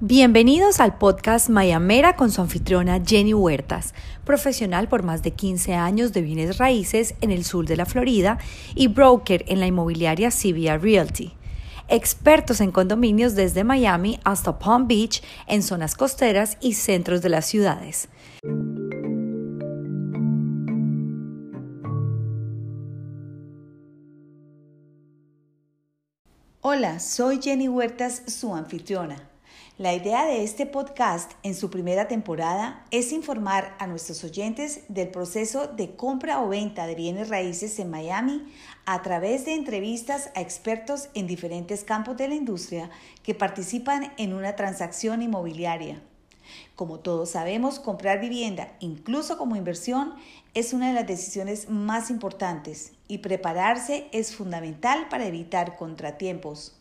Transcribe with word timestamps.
Bienvenidos 0.00 0.78
al 0.78 0.96
podcast 0.96 1.48
Mayamera 1.48 2.14
con 2.14 2.30
su 2.30 2.40
anfitriona 2.40 3.02
Jenny 3.04 3.34
Huertas, 3.34 3.94
profesional 4.24 4.88
por 4.88 5.02
más 5.02 5.24
de 5.24 5.32
15 5.32 5.74
años 5.74 6.12
de 6.12 6.22
bienes 6.22 6.58
raíces 6.58 7.16
en 7.20 7.32
el 7.32 7.44
sur 7.44 7.66
de 7.66 7.76
la 7.76 7.84
Florida 7.84 8.38
y 8.76 8.86
broker 8.86 9.44
en 9.48 9.58
la 9.58 9.66
inmobiliaria 9.66 10.30
CBR 10.30 10.80
Realty. 10.80 11.32
Expertos 11.88 12.60
en 12.60 12.70
condominios 12.70 13.34
desde 13.34 13.64
Miami 13.64 14.20
hasta 14.22 14.60
Palm 14.60 14.86
Beach, 14.86 15.20
en 15.48 15.64
zonas 15.64 15.96
costeras 15.96 16.58
y 16.60 16.74
centros 16.74 17.20
de 17.20 17.30
las 17.30 17.46
ciudades. 17.46 18.08
Hola, 26.60 27.00
soy 27.00 27.40
Jenny 27.42 27.66
Huertas, 27.66 28.22
su 28.28 28.54
anfitriona. 28.54 29.27
La 29.78 29.94
idea 29.94 30.26
de 30.26 30.42
este 30.42 30.66
podcast 30.66 31.34
en 31.44 31.54
su 31.54 31.70
primera 31.70 32.08
temporada 32.08 32.84
es 32.90 33.12
informar 33.12 33.76
a 33.78 33.86
nuestros 33.86 34.24
oyentes 34.24 34.80
del 34.88 35.06
proceso 35.06 35.68
de 35.68 35.94
compra 35.94 36.42
o 36.42 36.48
venta 36.48 36.88
de 36.88 36.96
bienes 36.96 37.28
raíces 37.28 37.78
en 37.78 37.88
Miami 37.88 38.52
a 38.86 39.02
través 39.02 39.44
de 39.44 39.54
entrevistas 39.54 40.32
a 40.34 40.40
expertos 40.40 41.10
en 41.14 41.28
diferentes 41.28 41.84
campos 41.84 42.16
de 42.16 42.26
la 42.26 42.34
industria 42.34 42.90
que 43.22 43.36
participan 43.36 44.12
en 44.16 44.32
una 44.32 44.56
transacción 44.56 45.22
inmobiliaria. 45.22 46.02
Como 46.74 46.98
todos 46.98 47.30
sabemos, 47.30 47.78
comprar 47.78 48.18
vivienda, 48.18 48.72
incluso 48.80 49.38
como 49.38 49.54
inversión, 49.54 50.14
es 50.54 50.72
una 50.72 50.88
de 50.88 50.94
las 50.94 51.06
decisiones 51.06 51.70
más 51.70 52.10
importantes 52.10 52.94
y 53.06 53.18
prepararse 53.18 54.08
es 54.10 54.34
fundamental 54.34 55.06
para 55.08 55.26
evitar 55.26 55.76
contratiempos. 55.76 56.77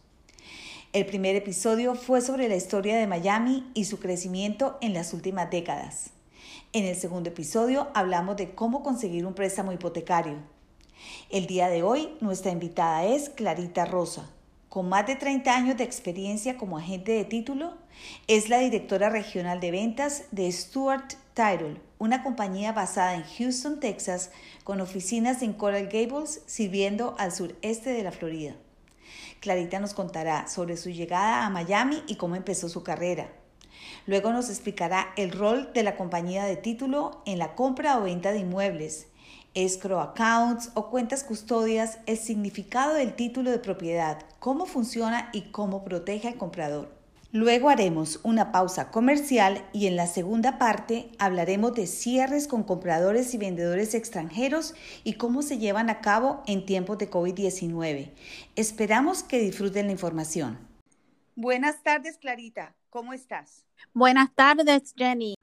El 0.98 1.06
primer 1.06 1.36
episodio 1.36 1.94
fue 1.94 2.22
sobre 2.22 2.50
la 2.50 2.56
historia 2.56 2.98
de 2.98 3.06
Miami 3.06 3.70
y 3.76 3.86
su 3.86 4.00
crecimiento 4.00 4.80
en 4.82 4.96
las 4.96 5.14
últimas 5.14 5.52
décadas. 5.52 6.10
En 6.74 6.86
el 6.86 6.96
segundo 6.96 7.30
episodio 7.30 7.90
hablamos 7.94 8.36
de 8.36 8.56
cómo 8.56 8.82
conseguir 8.82 9.28
un 9.28 9.36
préstamo 9.36 9.72
hipotecario. 9.72 10.38
El 11.30 11.46
día 11.46 11.70
de 11.70 11.84
hoy 11.84 12.18
nuestra 12.20 12.52
invitada 12.52 13.06
es 13.06 13.30
Clarita 13.30 13.86
Rosa. 13.86 14.32
Con 14.70 14.90
más 14.90 15.06
de 15.06 15.16
30 15.16 15.56
años 15.56 15.78
de 15.78 15.84
experiencia 15.84 16.58
como 16.58 16.80
agente 16.80 17.12
de 17.12 17.26
título, 17.26 17.76
es 18.26 18.50
la 18.50 18.58
directora 18.58 19.12
regional 19.12 19.60
de 19.60 19.70
ventas 19.70 20.24
de 20.32 20.52
Stuart 20.52 21.14
Title, 21.36 21.80
una 22.00 22.24
compañía 22.24 22.72
basada 22.72 23.14
en 23.14 23.24
Houston, 23.38 23.80
Texas, 23.80 24.32
con 24.64 24.82
oficinas 24.82 25.44
en 25.44 25.54
Coral 25.54 25.90
Gables, 25.90 26.42
sirviendo 26.48 27.14
al 27.20 27.32
sureste 27.32 27.92
de 27.92 28.02
la 28.02 28.12
Florida. 28.12 28.56
Clarita 29.40 29.80
nos 29.80 29.94
contará 29.94 30.48
sobre 30.48 30.78
su 30.78 30.90
llegada 30.90 31.46
a 31.46 31.50
Miami 31.50 32.04
y 32.08 32.16
cómo 32.16 32.36
empezó 32.36 32.70
su 32.70 32.84
carrera. 32.84 33.32
Luego 34.06 34.32
nos 34.32 34.50
explicará 34.50 35.08
el 35.16 35.32
rol 35.32 35.72
de 35.74 35.84
la 35.84 35.96
compañía 35.96 36.46
de 36.46 36.56
título 36.56 37.22
en 37.26 37.38
la 37.40 37.56
compra 37.56 38.00
o 38.00 38.04
venta 38.04 38.32
de 38.32 38.40
inmuebles, 38.40 39.08
escrow 39.54 40.00
accounts 40.00 40.72
o 40.74 40.90
cuentas 40.90 41.24
custodias, 41.24 42.00
el 42.06 42.18
significado 42.18 42.94
del 42.94 43.16
título 43.16 43.52
de 43.52 43.60
propiedad, 43.60 44.20
cómo 44.40 44.66
funciona 44.66 45.30
y 45.34 45.52
cómo 45.52 45.84
protege 45.84 46.28
al 46.28 46.38
comprador. 46.38 46.97
Luego 47.38 47.70
haremos 47.70 48.20
una 48.24 48.52
pausa 48.52 48.90
comercial 48.90 49.64
y 49.72 49.86
en 49.86 49.96
la 49.96 50.08
segunda 50.08 50.58
parte 50.58 51.12
hablaremos 51.20 51.76
de 51.76 51.86
cierres 51.86 52.48
con 52.48 52.64
compradores 52.64 53.32
y 53.36 53.38
vendedores 53.38 53.94
extranjeros 53.94 54.74
y 55.04 55.18
cómo 55.18 55.44
se 55.44 55.60
llevan 55.60 55.92
a 55.92 56.02
cabo 56.02 56.42
en 56.48 56.66
tiempos 56.66 56.98
de 56.98 57.12
COVID-19. 57.12 58.12
Esperamos 58.56 59.22
que 59.22 59.38
disfruten 59.38 59.86
la 59.86 59.92
información. 59.92 60.58
Buenas 61.36 61.84
tardes, 61.84 62.18
Clarita. 62.18 62.76
¿Cómo 62.90 63.14
estás? 63.14 63.68
Buenas 63.94 64.34
tardes, 64.34 64.96
Jenny. 64.98 65.36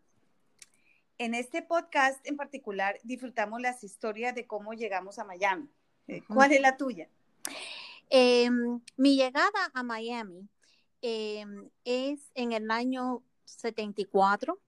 En 1.18 1.34
este 1.34 1.62
podcast 1.62 2.18
en 2.26 2.36
particular 2.36 2.98
disfrutamos 3.04 3.60
las 3.60 3.84
historias 3.84 4.34
de 4.34 4.48
cómo 4.48 4.72
llegamos 4.72 5.20
a 5.20 5.24
Miami. 5.24 5.68
Eh, 6.08 6.22
¿Cuál 6.26 6.50
es 6.54 6.60
la 6.60 6.76
tuya? 6.76 7.08
Em, 8.10 8.80
mi 8.96 9.14
llegada 9.14 9.70
a 9.72 9.84
Miami 9.84 10.48
Em, 11.06 11.68
es 11.84 12.30
en 12.34 12.52
el 12.52 12.70
año 12.70 13.22
74. 13.44 14.58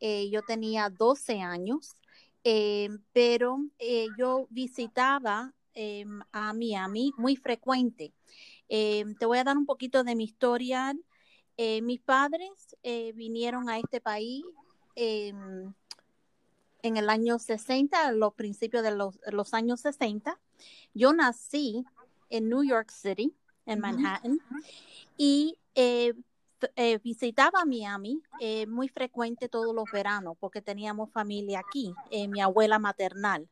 Eh, 0.00 0.28
yo 0.28 0.42
tenía 0.42 0.90
12 0.90 1.40
años, 1.40 1.94
em, 2.42 2.98
pero 3.12 3.58
eh, 3.78 4.08
yo 4.18 4.48
visitaba 4.50 5.54
em, 5.72 6.20
a 6.32 6.52
Miami 6.52 7.12
muy 7.16 7.36
frecuente. 7.36 8.12
te 8.68 9.26
voy 9.26 9.38
a 9.38 9.44
dar 9.44 9.56
un 9.56 9.66
poquito 9.66 10.02
de 10.02 10.16
mi 10.16 10.24
historia. 10.24 10.96
Eh, 11.56 11.80
mis 11.80 12.00
padres 12.00 12.50
vinieron 13.14 13.68
a 13.68 13.78
este 13.78 14.00
país 14.00 14.42
en 14.96 15.76
el 16.82 17.08
año 17.08 17.38
60, 17.38 18.08
a 18.08 18.10
los 18.10 18.34
principios 18.34 18.82
de 18.82 18.90
los, 18.96 19.54
años 19.54 19.80
60. 19.82 20.40
Yo 20.92 21.12
nací 21.12 21.84
en 22.30 22.48
New 22.48 22.64
York 22.64 22.90
City, 22.90 23.32
en 23.64 23.78
Manhattan, 23.78 24.40
y 25.16 25.56
eh, 25.74 26.14
eh, 26.76 26.98
visitaba 26.98 27.64
Miami 27.64 28.22
eh, 28.40 28.66
muy 28.66 28.88
frecuente 28.88 29.48
todos 29.48 29.74
los 29.74 29.84
veranos 29.92 30.36
porque 30.38 30.62
teníamos 30.62 31.10
familia 31.10 31.60
aquí, 31.60 31.92
mi 32.28 32.40
abuela 32.40 32.78
maternal. 32.78 33.48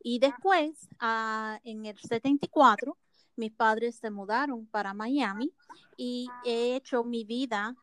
Y 0.00 0.20
después, 0.20 0.88
ah, 1.00 1.60
en 1.64 1.84
el 1.84 1.98
74, 1.98 2.96
mis 3.36 3.52
padres 3.52 3.96
se 3.96 4.10
mudaron 4.10 4.66
para 4.66 4.94
Miami 4.94 5.52
y 5.96 6.28
he 6.44 6.76
hecho 6.76 7.04
mi 7.04 7.24
vida 7.24 7.74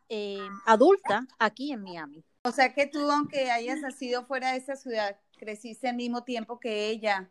adulta 0.65 1.27
aquí 1.37 1.71
en 1.71 1.83
Miami. 1.83 2.23
O 2.43 2.51
sea 2.51 2.73
que 2.73 2.87
tú, 2.87 3.11
aunque 3.11 3.51
hayas 3.51 3.79
nacido 3.81 4.25
fuera 4.25 4.51
de 4.51 4.57
esa 4.57 4.75
ciudad, 4.75 5.17
creciste 5.37 5.89
al 5.89 5.95
mismo 5.95 6.23
tiempo 6.23 6.59
que 6.59 6.89
ella 6.89 7.29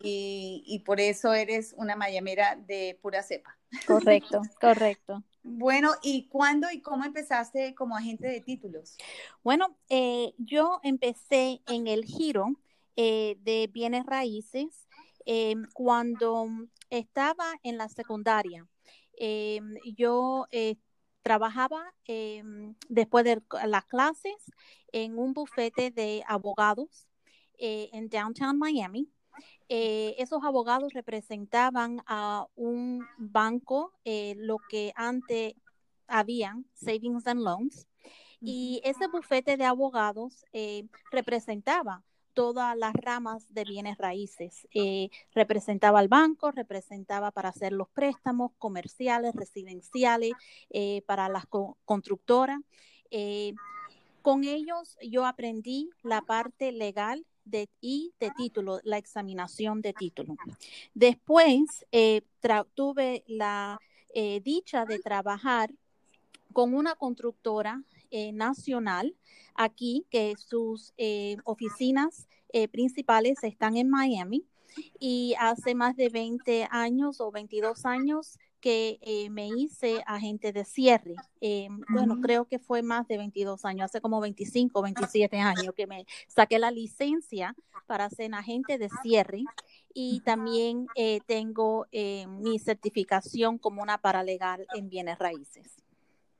y, 0.00 0.62
y, 0.66 0.78
por 0.80 1.00
eso 1.00 1.32
eres 1.32 1.74
una 1.76 1.96
mayamera 1.96 2.56
de 2.56 2.98
pura 3.00 3.22
cepa. 3.22 3.56
Correcto, 3.86 4.42
correcto. 4.60 5.22
Bueno, 5.46 5.90
¿y 6.02 6.26
cuándo 6.28 6.70
y 6.72 6.80
cómo 6.80 7.04
empezaste 7.04 7.74
como 7.74 7.94
agente 7.94 8.26
de 8.26 8.40
títulos? 8.40 8.96
Bueno, 9.42 9.76
eh, 9.90 10.32
yo 10.38 10.80
empecé 10.82 11.60
en 11.66 11.86
el 11.86 12.06
giro 12.06 12.46
eh, 12.96 13.36
de 13.40 13.68
bienes 13.70 14.06
raíces 14.06 14.88
eh, 15.26 15.54
cuando 15.74 16.46
estaba 16.88 17.44
en 17.62 17.76
la 17.76 17.90
secundaria. 17.90 18.66
yo 19.96 20.46
trabajaba 21.22 21.94
después 22.88 23.24
de 23.24 23.42
las 23.66 23.84
clases 23.84 24.34
en 24.92 25.18
un 25.18 25.34
bufete 25.34 25.90
de 25.90 26.24
abogados 26.26 27.06
en 27.58 28.08
downtown 28.08 28.58
Miami. 28.58 29.13
Eh, 29.68 30.14
esos 30.18 30.44
abogados 30.44 30.92
representaban 30.92 32.02
a 32.06 32.46
un 32.54 33.06
banco, 33.16 33.92
eh, 34.04 34.34
lo 34.36 34.58
que 34.68 34.92
antes 34.94 35.54
habían, 36.06 36.66
Savings 36.74 37.26
and 37.26 37.40
Loans, 37.40 37.88
y 38.40 38.82
ese 38.84 39.08
bufete 39.08 39.56
de 39.56 39.64
abogados 39.64 40.44
eh, 40.52 40.86
representaba 41.10 42.04
todas 42.34 42.76
las 42.76 42.92
ramas 42.92 43.52
de 43.54 43.64
bienes 43.64 43.96
raíces. 43.96 44.68
representaba 45.32 46.00
al 46.00 46.08
banco, 46.08 46.50
representaba 46.50 47.30
para 47.30 47.50
hacer 47.50 47.72
los 47.72 47.88
préstamos 47.88 48.52
comerciales, 48.58 49.34
residenciales, 49.34 50.32
para 51.06 51.28
las 51.28 51.46
constructoras. 51.84 52.60
con 54.20 54.44
ellos 54.44 54.98
yo 55.00 55.26
aprendí 55.26 55.90
la 56.02 56.22
parte 56.22 56.72
legal 56.72 57.24
de, 57.44 57.68
y 57.80 58.12
de 58.20 58.30
título, 58.36 58.80
la 58.84 58.98
examinación 58.98 59.80
de 59.80 59.92
título. 59.92 60.36
Después 60.94 61.86
eh, 61.92 62.22
tuve 62.74 63.24
la 63.26 63.78
eh, 64.14 64.40
dicha 64.40 64.84
de 64.84 64.98
trabajar 64.98 65.70
con 66.52 66.74
una 66.74 66.94
constructora 66.94 67.82
eh, 68.10 68.32
nacional 68.32 69.16
aquí, 69.54 70.06
que 70.10 70.34
sus 70.36 70.92
oficinas 71.44 72.28
principales 72.70 73.42
están 73.42 73.76
en 73.76 73.90
Miami. 73.90 74.44
Y 74.98 75.34
hace 75.38 75.76
más 75.76 75.96
de 75.96 76.08
20 76.08 76.66
años 76.68 77.20
o 77.20 77.30
22 77.30 77.86
años 77.86 78.38
que 78.64 78.98
eh, 79.02 79.28
me 79.28 79.48
hice 79.48 80.02
agente 80.06 80.50
de 80.50 80.64
cierre. 80.64 81.16
Eh, 81.42 81.68
bueno, 81.90 82.22
creo 82.22 82.46
que 82.46 82.58
fue 82.58 82.80
más 82.80 83.06
de 83.06 83.18
22 83.18 83.62
años, 83.66 83.84
hace 83.84 84.00
como 84.00 84.22
25, 84.22 84.80
27 84.80 85.38
años 85.38 85.74
que 85.76 85.86
me 85.86 86.06
saqué 86.28 86.58
la 86.58 86.70
licencia 86.70 87.54
para 87.86 88.08
ser 88.08 88.34
agente 88.34 88.78
de 88.78 88.88
cierre 89.02 89.44
y 89.92 90.20
también 90.20 90.86
eh, 90.94 91.20
tengo 91.26 91.84
mi 91.92 92.58
certificación 92.58 93.58
como 93.58 93.82
una 93.82 93.98
paralegal 93.98 94.66
en 94.74 94.88
bienes 94.88 95.18
raíces. 95.18 95.70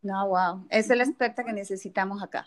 No, 0.01 0.27
wow, 0.27 0.67
es 0.71 0.89
la 0.89 1.05
experta 1.05 1.45
que 1.45 1.53
necesitamos 1.53 2.23
acá. 2.23 2.47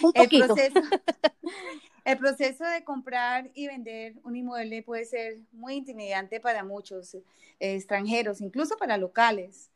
Un 0.00 0.14
poquito. 0.14 0.54
El 2.04 2.18
proceso 2.18 2.64
de 2.64 2.84
comprar 2.84 3.50
y 3.54 3.66
vender 3.66 4.16
un 4.24 4.36
inmueble 4.36 4.82
puede 4.82 5.06
ser 5.06 5.38
muy 5.52 5.74
intimidante 5.74 6.38
para 6.38 6.62
muchos 6.62 7.14
eh, 7.14 7.22
extranjeros, 7.58 8.42
incluso 8.42 8.76
para 8.76 8.98
locales. 8.98 9.70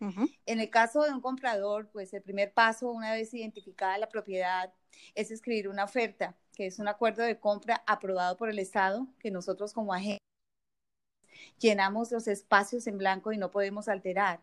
En 0.45 0.61
el 0.61 0.69
caso 0.69 1.03
de 1.05 1.11
un 1.11 1.23
comprador, 1.23 1.89
pues 1.91 2.13
el 2.13 2.21
primer 2.21 2.53
paso, 2.53 2.91
una 2.91 3.13
vez 3.13 3.33
identificada 3.33 3.97
la 3.97 4.11
propiedad, 4.11 4.75
es 5.15 5.31
escribir 5.31 5.69
una 5.69 5.85
oferta, 5.85 6.37
que 6.55 6.67
es 6.67 6.79
un 6.79 6.89
acuerdo 6.89 7.23
de 7.23 7.39
compra 7.39 7.83
aprobado 7.87 8.37
por 8.37 8.51
el 8.51 8.59
Estado, 8.59 9.07
que 9.21 9.31
nosotros 9.31 9.73
como 9.73 9.95
agentes 9.95 10.19
llenamos 11.59 12.13
los 12.13 12.29
espacios 12.29 12.87
en 12.87 12.99
blanco 12.99 13.33
y 13.33 13.39
no 13.39 13.51
podemos 13.51 13.89
alterar. 13.89 14.41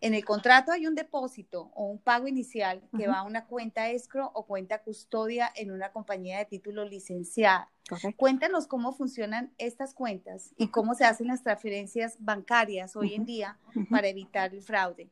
En 0.00 0.14
el 0.14 0.24
contrato 0.24 0.72
hay 0.72 0.86
un 0.86 0.94
depósito 0.94 1.70
o 1.74 1.84
un 1.84 1.98
pago 1.98 2.26
inicial 2.26 2.82
que 2.96 3.08
va 3.08 3.18
a 3.18 3.22
una 3.22 3.46
cuenta 3.46 3.90
escro 3.90 4.30
o 4.34 4.46
cuenta 4.46 4.82
custodia 4.82 5.50
en 5.54 5.70
una 5.70 5.92
compañía 5.92 6.38
de 6.38 6.44
título 6.44 6.84
licenciada. 6.84 7.70
Cuéntanos 8.16 8.66
cómo 8.66 8.92
funcionan 8.92 9.52
estas 9.58 9.92
cuentas 9.92 10.54
y 10.56 10.68
cómo 10.68 10.94
se 10.94 11.04
hacen 11.04 11.26
las 11.26 11.42
transferencias 11.42 12.16
bancarias 12.20 12.96
hoy 12.96 13.14
en 13.14 13.24
día 13.24 13.58
para 13.90 14.08
evitar 14.08 14.54
el 14.54 14.62
fraude. 14.62 15.10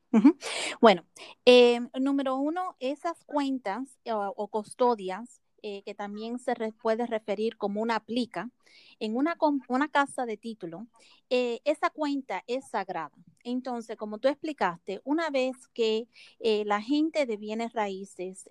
Bueno, 0.81 1.05
eh, 1.45 1.81
número 1.99 2.37
uno, 2.37 2.77
esas 2.81 3.25
cuentas 3.25 3.99
o 4.05 4.49
custodias 4.49 5.43
eh, 5.63 5.83
que 5.85 5.95
también 5.95 6.39
se 6.39 6.55
puede 6.81 7.07
referir 7.07 7.57
como 7.57 7.81
una 7.81 7.97
aplica, 7.97 8.51
en 8.99 9.17
una, 9.17 9.37
una 9.69 9.89
casa 9.89 10.27
de 10.27 10.37
título, 10.37 10.87
eh, 11.29 11.61
esa 11.65 11.91
cuenta 11.91 12.43
es 12.47 12.69
sagrada. 12.69 13.13
Entonces, 13.43 13.97
como 13.97 14.19
tú 14.19 14.29
explicaste, 14.29 15.01
una 15.05 15.31
vez 15.31 15.57
que 15.73 16.07
eh, 16.41 16.65
la 16.67 16.81
gente 16.83 17.27
de 17.27 17.37
bienes 17.37 17.73
raíces 17.73 18.49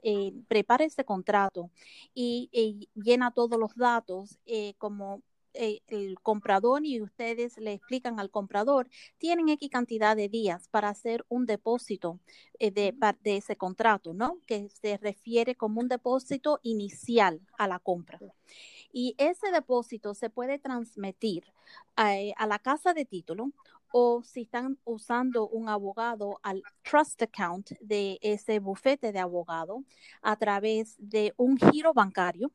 prepara 0.47 0.85
ese 0.85 1.06
contrato 1.06 1.69
y, 2.13 2.89
llena 2.95 3.31
todos 3.31 3.59
los 3.59 3.75
datos, 3.75 4.39
como 4.77 5.21
eh, 5.53 5.81
el 5.87 6.19
comprador 6.21 6.85
y 6.85 7.01
ustedes 7.01 7.57
le 7.57 7.73
explican 7.73 8.19
al 8.19 8.29
comprador, 8.29 8.87
tienen 9.17 9.49
X 9.49 9.69
cantidad 9.69 10.15
de 10.15 10.29
días 10.29 10.67
para 10.69 10.89
hacer 10.89 11.25
un 11.27 11.45
depósito 11.45 12.19
eh, 12.59 12.71
de, 12.71 12.95
de, 13.21 13.37
ese 13.37 13.55
contrato, 13.55 14.13
¿no? 14.13 14.37
Que 14.45 14.69
se 14.69 14.97
refiere 14.97 15.55
como 15.55 15.81
un 15.81 15.87
depósito 15.87 16.59
inicial 16.63 17.41
a 17.57 17.67
la 17.67 17.79
compra. 17.79 18.19
Y 18.91 19.15
ese 19.17 19.51
depósito 19.51 20.13
se 20.13 20.29
puede 20.29 20.59
transmitir 20.59 21.45
a, 21.95 22.17
eh, 22.17 22.33
a 22.37 22.47
la 22.47 22.59
casa 22.59 22.93
de 22.93 23.05
título 23.05 23.51
o 23.91 24.21
si 24.23 24.41
están 24.41 24.77
usando 24.85 25.47
un 25.47 25.67
abogado 25.67 26.39
al 26.43 26.61
trust 26.83 27.21
account 27.23 27.71
de 27.81 28.19
ese 28.21 28.59
bufete 28.59 29.11
de 29.11 29.19
abogado 29.19 29.83
a 30.21 30.35
través 30.35 30.95
de 30.99 31.33
un 31.37 31.57
giro 31.57 31.93
bancario 31.93 32.51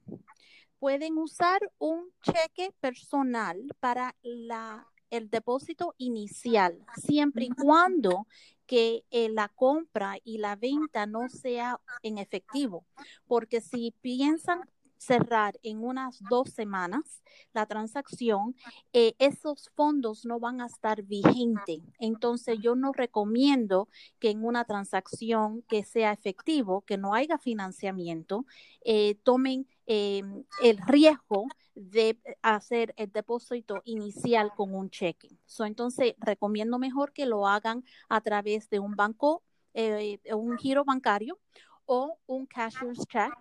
pueden 0.78 1.18
usar 1.18 1.60
un 1.78 2.10
cheque 2.22 2.72
personal 2.80 3.60
para 3.80 4.14
la, 4.22 4.86
el 5.10 5.30
depósito 5.30 5.94
inicial, 5.98 6.84
siempre 6.96 7.44
y 7.44 7.50
cuando 7.50 8.26
que 8.66 9.04
eh, 9.10 9.28
la 9.28 9.48
compra 9.48 10.16
y 10.24 10.38
la 10.38 10.56
venta 10.56 11.06
no 11.06 11.28
sea 11.28 11.80
en 12.02 12.18
efectivo, 12.18 12.86
porque 13.26 13.60
si 13.60 13.94
piensan 14.00 14.62
cerrar 15.04 15.58
en 15.62 15.84
unas 15.84 16.18
dos 16.30 16.50
semanas 16.50 17.22
la 17.52 17.66
transacción, 17.66 18.54
eh, 18.92 19.14
esos 19.18 19.70
fondos 19.74 20.24
no 20.24 20.40
van 20.40 20.60
a 20.60 20.66
estar 20.66 21.02
vigentes. 21.02 21.80
Entonces 21.98 22.58
yo 22.60 22.74
no 22.74 22.92
recomiendo 22.92 23.88
que 24.18 24.30
en 24.30 24.44
una 24.44 24.64
transacción 24.64 25.62
que 25.62 25.84
sea 25.84 26.12
efectivo, 26.12 26.82
que 26.82 26.96
no 26.96 27.14
haya 27.14 27.38
financiamiento, 27.38 28.46
eh, 28.84 29.16
tomen 29.22 29.66
eh, 29.86 30.22
el 30.62 30.78
riesgo 30.86 31.46
de 31.74 32.18
hacer 32.42 32.94
el 32.96 33.10
depósito 33.12 33.82
inicial 33.84 34.52
con 34.54 34.74
un 34.74 34.90
cheque. 34.90 35.28
entonces, 35.58 36.14
recomiendo 36.18 36.78
mejor 36.78 37.12
que 37.12 37.26
lo 37.26 37.48
hagan 37.48 37.84
a 38.08 38.20
través 38.20 38.70
de 38.70 38.78
un 38.78 38.94
banco, 38.94 39.42
un 39.74 40.56
giro 40.56 40.84
bancario 40.84 41.38
o 41.86 42.18
un 42.26 42.46
cashier's 42.46 43.04
check. 43.08 43.32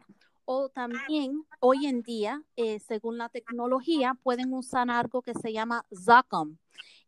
O 0.46 0.70
también 0.70 1.46
hoy 1.60 1.86
en 1.86 2.02
día, 2.02 2.44
eh, 2.56 2.80
según 2.80 3.18
la 3.18 3.30
tecnología, 3.30 4.18
pueden 4.24 4.54
usar 4.54 4.90
algo 4.90 5.22
que 5.22 5.34
se 5.34 5.54
llama 5.54 5.86
Zacom. 5.94 6.58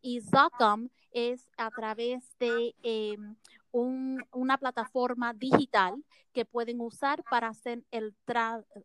Y 0.00 0.20
Zacom 0.20 0.88
es 1.10 1.48
a 1.56 1.70
través 1.70 2.36
de 2.38 2.74
em, 2.82 3.36
una 3.72 4.56
plataforma 4.58 5.34
digital 5.34 6.02
que 6.32 6.44
pueden 6.44 6.80
usar 6.80 7.22
para 7.24 7.48
hacer 7.48 7.84
el, 7.90 8.14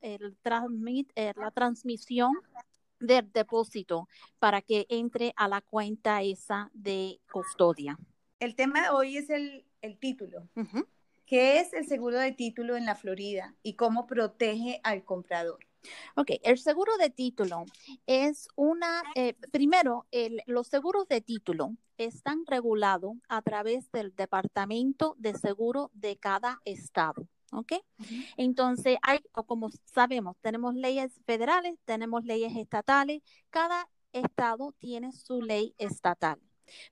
el 0.01 0.37
transmit, 0.41 1.11
eh, 1.15 1.33
la 1.35 1.51
transmisión 1.51 2.31
del 2.99 3.31
depósito 3.31 4.07
para 4.39 4.61
que 4.61 4.85
entre 4.89 5.33
a 5.35 5.47
la 5.47 5.61
cuenta 5.61 6.21
esa 6.21 6.69
de 6.73 7.19
custodia. 7.31 7.97
El 8.39 8.55
tema 8.55 8.81
de 8.81 8.89
hoy 8.89 9.17
es 9.17 9.29
el, 9.29 9.65
título. 9.99 10.47
¿Qué 11.31 11.61
es 11.61 11.71
el 11.71 11.87
seguro 11.87 12.19
de 12.19 12.33
título 12.33 12.75
en 12.75 12.85
la 12.85 12.93
Florida 12.93 13.55
y 13.63 13.75
cómo 13.75 14.05
protege 14.05 14.81
al 14.83 15.05
comprador? 15.05 15.59
Ok, 16.17 16.31
el 16.43 16.57
seguro 16.57 16.97
de 16.97 17.09
título 17.09 17.63
es 18.05 18.49
una, 18.57 19.01
eh, 19.15 19.35
primero, 19.49 20.07
los 20.45 20.67
seguros 20.67 21.07
de 21.07 21.21
título 21.21 21.77
están 21.95 22.45
regulados 22.45 23.13
a 23.29 23.41
través 23.43 23.89
del 23.93 24.13
Departamento 24.13 25.15
de 25.19 25.33
Seguro 25.33 25.89
de 25.93 26.17
cada 26.17 26.59
estado. 26.65 27.25
¿ok? 27.53 27.75
Entonces, 28.35 28.97
hay, 29.01 29.19
como 29.31 29.69
sabemos, 29.85 30.35
tenemos 30.41 30.75
leyes 30.75 31.13
federales, 31.25 31.75
tenemos 31.85 32.25
leyes 32.25 32.57
estatales, 32.57 33.21
cada 33.49 33.87
estado 34.11 34.73
tiene 34.79 35.13
su 35.13 35.41
ley 35.41 35.75
estatal. 35.77 36.41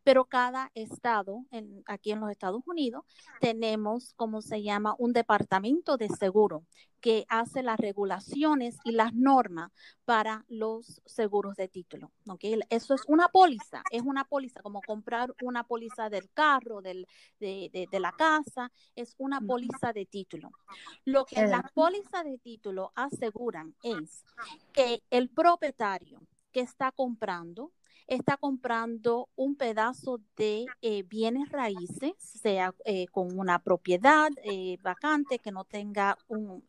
Pero 0.03 0.25
cada 0.25 0.71
estado, 0.75 1.45
aquí 1.85 2.11
en 2.11 2.19
los 2.19 2.31
Estados 2.31 2.63
Unidos, 2.65 3.03
tenemos, 3.39 4.13
como 4.15 4.41
se 4.41 4.61
llama, 4.61 4.95
un 4.97 5.13
departamento 5.13 5.97
de 5.97 6.09
seguro 6.09 6.65
que 6.99 7.25
hace 7.29 7.63
las 7.63 7.79
regulaciones 7.79 8.77
y 8.83 8.91
las 8.91 9.13
normas 9.13 9.71
para 10.05 10.45
los 10.49 11.01
seguros 11.05 11.55
de 11.55 11.67
título. 11.67 12.11
¿okay? 12.27 12.59
Eso 12.69 12.93
es 12.93 13.01
una 13.07 13.29
póliza, 13.29 13.83
es 13.91 14.01
una 14.01 14.25
póliza, 14.25 14.61
como 14.61 14.81
comprar 14.81 15.33
una 15.41 15.63
póliza 15.63 16.09
del 16.09 16.29
carro, 16.31 16.81
del, 16.81 17.07
de, 17.39 17.87
de, 17.89 17.99
la 17.99 18.11
casa, 18.11 18.71
es 18.95 19.15
una 19.17 19.39
póliza 19.39 19.93
de 19.93 20.05
título. 20.05 20.51
Lo 21.05 21.25
que 21.25 21.47
las 21.47 21.71
pólizas 21.71 22.25
de 22.25 22.37
título 22.37 22.91
aseguran 22.95 23.75
es 23.83 24.25
que 24.73 25.01
el 25.09 25.29
propietario 25.29 26.21
que 26.51 26.61
está 26.61 26.91
comprando 26.91 27.71
está 28.07 28.37
comprando 28.37 29.29
un 29.35 29.55
pedazo 29.55 30.19
de 30.35 30.65
eh, 30.81 31.03
bienes 31.03 31.49
raíces, 31.51 32.13
sea 32.19 32.73
eh, 32.85 33.07
con 33.07 33.37
una 33.37 33.59
propiedad 33.59 34.29
eh, 34.43 34.77
vacante 34.81 35.39
que 35.39 35.51
no 35.51 35.63
tenga 35.63 36.17
un, 36.27 36.63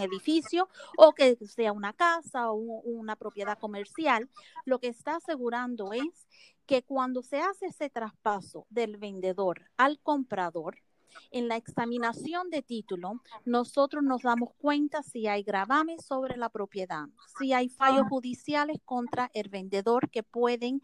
edificio 0.00 0.68
o 0.96 1.12
que 1.12 1.36
sea 1.46 1.72
una 1.72 1.92
casa 1.92 2.50
o 2.50 2.54
una 2.56 3.16
propiedad 3.16 3.58
comercial, 3.58 4.28
lo 4.64 4.78
que 4.80 4.88
está 4.88 5.16
asegurando 5.16 5.92
es 5.92 6.26
que 6.66 6.82
cuando 6.82 7.22
se 7.22 7.40
hace 7.40 7.66
ese 7.66 7.90
traspaso 7.90 8.66
del 8.70 8.96
vendedor 8.96 9.70
al 9.76 10.00
comprador, 10.00 10.78
en 11.30 11.48
la 11.48 11.56
examinación 11.56 12.50
de 12.50 12.62
título, 12.62 13.22
nosotros 13.44 14.02
nos 14.02 14.22
damos 14.22 14.50
cuenta 14.58 15.02
si 15.02 15.26
hay 15.26 15.42
gravames 15.42 16.04
sobre 16.04 16.36
la 16.36 16.48
propiedad, 16.48 17.06
si 17.38 17.52
hay 17.52 17.68
fallos 17.68 18.06
judiciales 18.08 18.78
contra 18.84 19.30
el 19.34 19.48
vendedor 19.48 20.10
que 20.10 20.22
pueden 20.22 20.82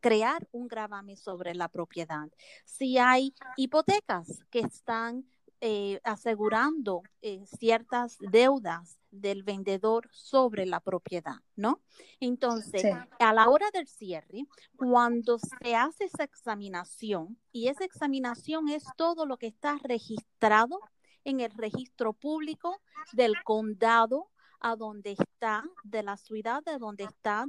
crear 0.00 0.48
un 0.52 0.68
gravame 0.68 1.16
sobre 1.16 1.54
la 1.54 1.68
propiedad, 1.68 2.28
si 2.64 2.98
hay 2.98 3.34
hipotecas 3.56 4.44
que 4.50 4.60
están 4.60 5.24
eh, 5.60 6.00
asegurando 6.02 7.02
eh, 7.20 7.44
ciertas 7.46 8.18
deudas 8.18 8.98
del 9.12 9.44
vendedor 9.44 10.08
sobre 10.10 10.66
la 10.66 10.80
propiedad, 10.80 11.36
¿no? 11.54 11.80
Entonces, 12.18 12.84
a 13.20 13.32
la 13.32 13.48
hora 13.48 13.66
del 13.72 13.86
cierre, 13.86 14.46
cuando 14.76 15.38
se 15.38 15.76
hace 15.76 16.06
esa 16.06 16.24
examinación, 16.24 17.38
y 17.52 17.68
esa 17.68 17.84
examinación 17.84 18.68
es 18.68 18.84
todo 18.96 19.26
lo 19.26 19.36
que 19.36 19.46
está 19.46 19.78
registrado 19.84 20.80
en 21.24 21.40
el 21.40 21.52
registro 21.52 22.14
público 22.14 22.80
del 23.12 23.34
condado 23.44 24.30
a 24.58 24.74
donde 24.76 25.12
está, 25.12 25.62
de 25.84 26.02
la 26.02 26.16
ciudad 26.16 26.62
de 26.64 26.78
donde 26.78 27.04
está 27.04 27.46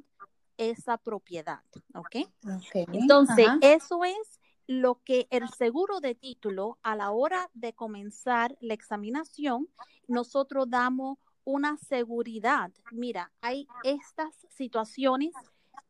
esa 0.58 0.98
propiedad, 0.98 1.62
¿ok? 1.96 2.06
okay. 2.06 2.86
Entonces, 2.92 3.48
eso 3.62 4.04
es 4.04 4.40
lo 4.68 5.02
que 5.04 5.28
el 5.30 5.50
seguro 5.50 6.00
de 6.00 6.16
título, 6.16 6.78
a 6.84 6.96
la 6.96 7.12
hora 7.12 7.50
de 7.54 7.74
comenzar 7.74 8.56
la 8.62 8.74
examinación, 8.74 9.68
nosotros 10.08 10.70
damos 10.70 11.18
una 11.46 11.78
seguridad. 11.78 12.72
Mira, 12.92 13.32
hay 13.42 13.68
estas 13.84 14.34
situaciones, 14.50 15.34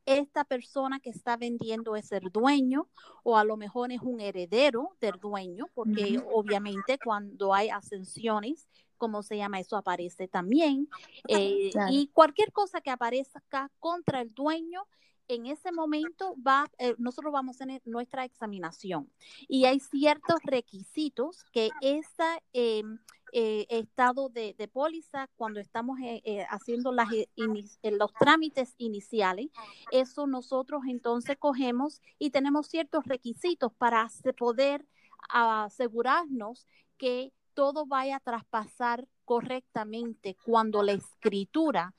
esta 0.06 0.44
persona 0.44 1.00
que 1.00 1.10
está 1.10 1.38
vendiendo 1.38 1.96
es 1.96 2.12
el 2.12 2.30
dueño 2.32 2.90
o 3.24 3.38
a 3.38 3.44
lo 3.44 3.56
mejor 3.58 3.92
es 3.92 4.02
un 4.02 4.20
heredero 4.20 4.96
del 5.00 5.20
dueño, 5.20 5.68
porque 5.74 6.22
obviamente 6.32 6.98
cuando 7.04 7.54
hay 7.54 7.70
ascensiones 7.70 8.68
como 8.98 9.22
se 9.22 9.36
llama, 9.36 9.60
eso 9.60 9.76
aparece 9.76 10.30
también. 10.30 10.88
Eh, 11.28 11.72
y 11.90 12.08
cualquier 12.14 12.54
cosa 12.54 12.80
que 12.80 12.90
aparezca 12.90 13.70
contra 13.80 14.22
el 14.22 14.34
dueño, 14.34 14.88
en 15.28 15.46
ese 15.46 15.74
momento 15.74 16.36
va, 16.46 16.70
eh, 16.78 16.96
nosotros 16.98 17.34
vamos 17.34 17.58
a 17.58 17.60
tener 17.66 17.82
nuestra 17.86 18.24
examinación 18.24 19.10
y 19.48 19.66
hay 19.66 19.80
ciertos 19.80 20.38
requisitos 20.44 21.44
que 21.52 21.70
ese 21.82 22.44
em, 22.54 22.98
eh, 23.36 23.66
estado 23.70 24.30
de, 24.30 24.70
póliza, 24.72 25.28
cuando 25.36 25.60
estamos 25.60 25.98
eh, 26.02 26.46
haciendo 26.50 26.92
las, 26.92 27.10
los 27.36 28.14
trámites 28.14 28.76
iniciales, 28.78 29.48
eso 29.92 30.28
nosotros 30.28 30.84
entonces 30.88 31.36
cogemos 31.38 32.00
y 32.20 32.30
tenemos 32.30 32.68
ciertos 32.68 33.06
requisitos 33.06 33.74
para 33.74 34.08
poder 34.38 34.86
asegurarnos 35.30 36.68
que 36.98 37.34
todo 37.56 37.88
vaya 37.88 38.18
a 38.18 38.20
traspasar 38.20 39.08
correctamente 39.26 40.38
cuando 40.46 40.84
la 40.84 40.92
escritura 40.92 41.96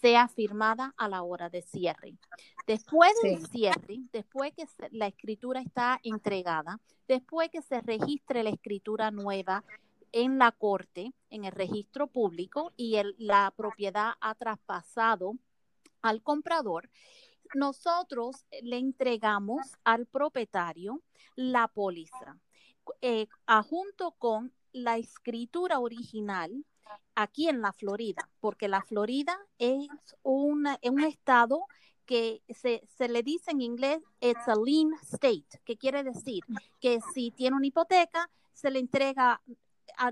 sea 0.00 0.26
firmada 0.28 0.94
a 0.96 1.08
la 1.08 1.22
hora 1.22 1.48
de 1.48 1.62
cierre. 1.62 2.16
Después 2.66 3.12
del 3.22 3.46
cierre, 3.46 4.00
después 4.12 4.52
que 4.54 4.64
la 4.90 5.06
escritura 5.06 5.60
está 5.60 6.00
entregada, 6.02 6.80
después 7.06 7.50
que 7.50 7.62
se 7.62 7.80
registre 7.80 8.42
la 8.42 8.50
escritura 8.50 9.10
nueva 9.10 9.64
en 10.12 10.38
la 10.38 10.52
corte, 10.52 11.12
en 11.30 11.44
el 11.44 11.52
registro 11.52 12.06
público 12.06 12.72
y 12.76 12.96
la 13.18 13.52
propiedad 13.56 14.12
ha 14.20 14.34
traspasado 14.34 15.34
al 16.02 16.22
comprador, 16.22 16.90
nosotros 17.54 18.46
le 18.62 18.78
entregamos 18.78 19.60
al 19.84 20.06
propietario 20.06 21.02
la 21.36 21.68
póliza, 21.68 22.38
eh, 23.00 23.26
junto 23.68 24.12
con 24.12 24.52
la 24.72 24.96
escritura 24.96 25.78
original 25.78 26.64
aquí 27.14 27.48
en 27.48 27.60
la 27.60 27.72
Florida, 27.72 28.28
porque 28.40 28.68
la 28.68 28.82
Florida 28.82 29.38
es 29.58 29.88
un 30.22 30.66
estado 31.06 31.66
que 32.06 32.42
se, 32.48 32.82
se, 32.96 33.08
le 33.08 33.22
dice 33.22 33.52
en 33.52 33.60
inglés, 33.60 34.00
it's 34.20 34.48
a 34.48 34.54
lean 34.56 34.92
state, 35.02 35.60
que 35.64 35.76
quiere 35.76 36.02
decir 36.02 36.42
que 36.80 37.00
si 37.14 37.30
tiene 37.30 37.56
una 37.56 37.66
hipoteca, 37.66 38.28
se 38.52 38.70
le 38.70 38.80
entrega, 38.80 39.40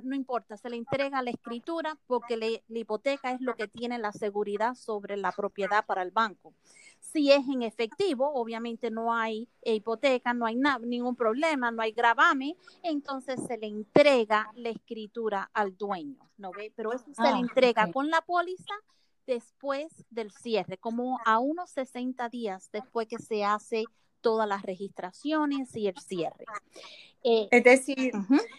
no 0.03 0.15
importa, 0.15 0.57
se 0.57 0.71
le 0.71 0.77
entrega 0.77 1.23
la 1.23 1.31
escritura 1.31 1.99
porque 2.07 2.37
la 2.37 2.79
hipoteca 2.79 3.33
es 3.33 3.41
lo 3.41 3.55
que 3.55 3.69
tiene 3.69 3.99
la 3.99 4.13
seguridad 4.13 4.75
sobre 4.75 5.17
la 5.17 5.33
propiedad 5.33 5.85
para 5.85 6.03
el 6.03 6.11
banco. 6.11 6.55
Si 7.01 7.33
es 7.33 7.47
en 7.49 7.63
efectivo, 7.63 8.31
obviamente 8.35 8.91
no 8.91 9.13
hay 9.13 9.49
hipoteca, 9.65 10.33
no 10.35 10.47
hay 10.47 10.57
ningún 10.83 11.17
problema, 11.17 11.71
no 11.71 11.83
hay 11.83 11.93
gravame, 11.93 12.57
entonces 12.83 13.41
se 13.47 13.59
le 13.59 13.67
entrega 13.67 14.51
la 14.55 14.69
escritura 14.69 15.51
al 15.53 15.77
dueño, 15.77 16.31
¿no 16.37 16.53
ve? 16.53 16.73
Pero 16.77 16.93
eso 16.93 17.07
se 17.13 17.23
le 17.23 17.29
ah, 17.29 17.39
entrega 17.39 17.91
con 17.91 18.11
la 18.11 18.21
póliza 18.21 18.75
después 19.27 20.05
del 20.11 20.31
cierre, 20.31 20.79
como 20.79 21.19
a 21.25 21.39
unos 21.39 21.71
60 21.71 22.29
días 22.29 22.71
después 22.73 23.09
que 23.09 23.19
se 23.19 23.45
hace 23.45 23.85
todas 24.21 24.49
las 24.49 24.63
registraciones 24.63 25.75
y 25.77 25.89
el 25.89 25.99
cierre. 25.99 26.45
Eh, 27.23 27.49
es 27.51 27.65
decir, 27.65 28.13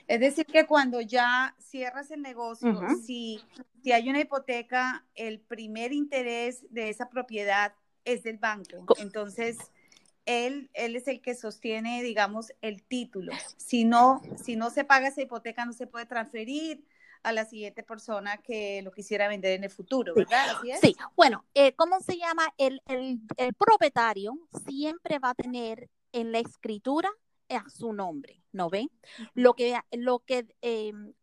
es 0.07 0.19
decir 0.19 0.45
que 0.45 0.67
cuando 0.67 1.01
ya 1.01 1.55
cierras 1.59 2.11
el 2.11 2.21
negocio, 2.21 2.77
si, 3.03 3.41
si 3.81 3.91
hay 3.91 4.09
una 4.09 4.19
hipoteca, 4.19 5.03
el 5.15 5.39
primer 5.39 5.93
interés 5.93 6.65
de 6.69 6.89
esa 6.89 7.09
propiedad 7.09 7.73
es 8.05 8.23
del 8.23 8.37
banco. 8.37 8.85
Entonces, 8.99 9.57
él, 10.25 10.69
él 10.73 10.95
es 10.95 11.07
el 11.07 11.21
que 11.21 11.33
sostiene, 11.33 12.03
digamos, 12.03 12.53
el 12.61 12.83
título. 12.83 13.33
Si 13.57 13.83
no, 13.83 14.21
si 14.43 14.55
no 14.55 14.69
se 14.69 14.83
paga 14.83 15.07
esa 15.07 15.21
hipoteca, 15.21 15.65
no 15.65 15.73
se 15.73 15.87
puede 15.87 16.05
transferir 16.05 16.85
a 17.23 17.31
la 17.31 17.45
siguiente 17.45 17.83
persona 17.83 18.37
que 18.37 18.81
lo 18.81 18.91
quisiera 18.91 19.27
vender 19.27 19.53
en 19.53 19.63
el 19.63 19.69
futuro, 19.69 20.13
¿verdad? 20.15 20.57
Sí, 20.81 20.95
bueno, 21.15 21.45
eh, 21.53 21.73
¿cómo 21.73 21.99
se 21.99 22.17
llama? 22.17 22.53
El, 22.57 22.81
propietario 23.57 24.37
siempre 24.65 25.19
va 25.19 25.31
a 25.31 25.35
tener 25.35 25.89
en 26.11 26.31
la 26.31 26.39
escritura 26.39 27.09
a 27.49 27.69
su 27.69 27.93
nombre, 27.93 28.41
¿no 28.51 28.69
ven? 28.69 28.89
Lo 29.33 29.53
que, 29.53 29.79
lo 29.91 30.19
que, 30.19 30.47
em, 30.61 31.13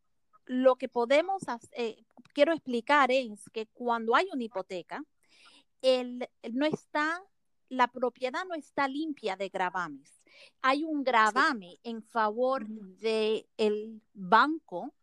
lo 0.47 0.77
que 0.77 0.89
podemos, 0.89 1.43
eh, 1.73 2.05
quiero 2.33 2.53
explicar 2.53 3.11
es 3.11 3.49
que 3.53 3.67
cuando 3.67 4.15
hay 4.15 4.29
una 4.33 4.45
hipoteca, 4.45 5.03
el, 5.83 6.29
no 6.53 6.67
está, 6.67 7.23
la 7.69 7.89
propiedad 7.89 8.45
no 8.49 8.55
está 8.55 8.89
limpia 8.89 9.37
de 9.37 9.49
gravames. 9.49 10.23
Hay 10.63 10.85
un 10.85 11.03
gravame 11.03 11.79
en 11.83 12.03
favor 12.03 12.67
del 12.67 13.47
el 13.57 14.01
banco 14.13 14.95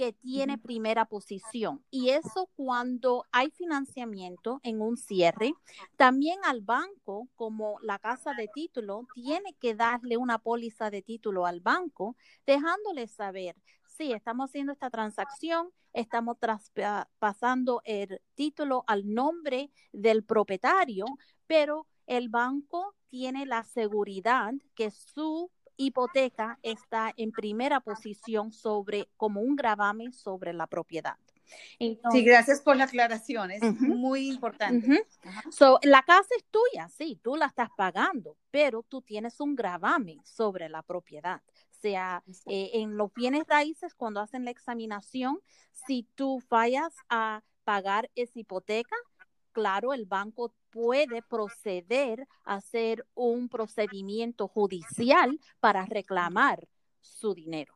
que 0.00 0.14
tiene 0.14 0.56
primera 0.56 1.04
posición. 1.04 1.84
Y 1.90 2.08
eso 2.08 2.48
cuando 2.56 3.26
hay 3.32 3.50
financiamiento 3.50 4.58
en 4.62 4.80
un 4.80 4.96
cierre, 4.96 5.52
también 5.98 6.38
al 6.44 6.62
banco, 6.62 7.28
como 7.34 7.78
la 7.82 7.98
casa 7.98 8.32
de 8.32 8.48
título, 8.48 9.06
tiene 9.12 9.52
que 9.60 9.74
darle 9.74 10.16
una 10.16 10.38
póliza 10.38 10.88
de 10.88 11.02
título 11.02 11.44
al 11.44 11.60
banco, 11.60 12.16
dejándole 12.46 13.08
saber 13.08 13.56
sí, 13.98 14.12
estamos 14.12 14.48
haciendo 14.48 14.72
esta 14.72 14.88
transacción, 14.88 15.68
estamos 15.92 16.38
traspasando 16.38 17.82
el 17.84 18.22
título 18.34 18.84
al 18.86 19.12
nombre 19.12 19.70
del 19.92 20.24
propietario, 20.24 21.04
pero 21.46 21.86
el 22.06 22.30
banco 22.30 22.94
tiene 23.10 23.44
la 23.44 23.64
seguridad 23.64 24.54
que 24.74 24.90
su 24.90 25.50
hipoteca 25.80 26.58
está 26.62 27.12
en 27.16 27.32
primera 27.32 27.80
posición 27.80 28.52
sobre 28.52 29.08
como 29.16 29.40
un 29.40 29.56
gravamen 29.56 30.12
sobre 30.12 30.52
la 30.52 30.66
propiedad. 30.66 31.16
sí, 31.78 32.24
gracias 32.24 32.60
por 32.60 32.76
la 32.76 32.84
aclaración, 32.84 33.50
es 33.50 33.62
muy 33.80 34.28
importante. 34.28 35.04
la 35.82 36.02
casa 36.02 36.28
es 36.36 36.44
tuya, 36.50 36.88
sí, 36.88 37.18
tú 37.22 37.36
la 37.36 37.46
estás 37.46 37.70
pagando, 37.76 38.36
pero 38.50 38.82
tú 38.82 39.02
tienes 39.02 39.40
un 39.40 39.56
gravamen 39.56 40.20
sobre 40.24 40.68
la 40.68 40.82
propiedad. 40.82 41.42
Sea 41.70 42.22
eh, 42.46 42.70
en 42.74 42.96
los 42.96 43.12
bienes 43.14 43.44
raíces, 43.48 43.94
cuando 43.94 44.20
hacen 44.20 44.44
la 44.44 44.50
examinación, 44.50 45.40
si 45.72 46.06
tú 46.14 46.40
fallas 46.46 46.94
a 47.08 47.42
pagar 47.64 48.10
esa 48.14 48.38
hipoteca, 48.38 48.96
claro, 49.52 49.92
el 49.92 50.06
banco 50.06 50.52
puede 50.70 51.22
proceder 51.22 52.26
a 52.44 52.56
hacer 52.56 53.06
un 53.14 53.48
procedimiento 53.48 54.48
judicial 54.48 55.38
para 55.60 55.84
reclamar 55.86 56.68
su 57.00 57.34
dinero. 57.34 57.74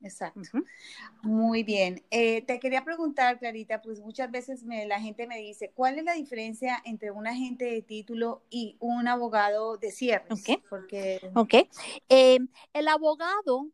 Exacto. 0.00 0.40
Muy 1.22 1.64
bien. 1.64 2.04
Eh, 2.10 2.42
te 2.42 2.60
quería 2.60 2.84
preguntar, 2.84 3.38
Clarita, 3.38 3.82
pues 3.82 4.00
muchas 4.00 4.30
veces 4.30 4.62
la 4.62 5.00
gente 5.00 5.26
me 5.26 5.38
dice, 5.38 5.72
¿cuál 5.74 5.98
es 5.98 6.04
la 6.04 6.14
diferencia 6.14 6.80
entre 6.84 7.10
un 7.10 7.26
agente 7.26 7.64
de 7.64 7.82
título 7.82 8.44
y 8.48 8.76
un 8.78 9.08
abogado 9.08 9.76
de 9.76 9.90
cierre? 9.90 10.26
Ok. 10.30 10.62
Porque... 10.70 11.20
okay. 11.34 11.68
Eh, 12.08 12.38
el 12.72 12.88
abogado 12.88 13.66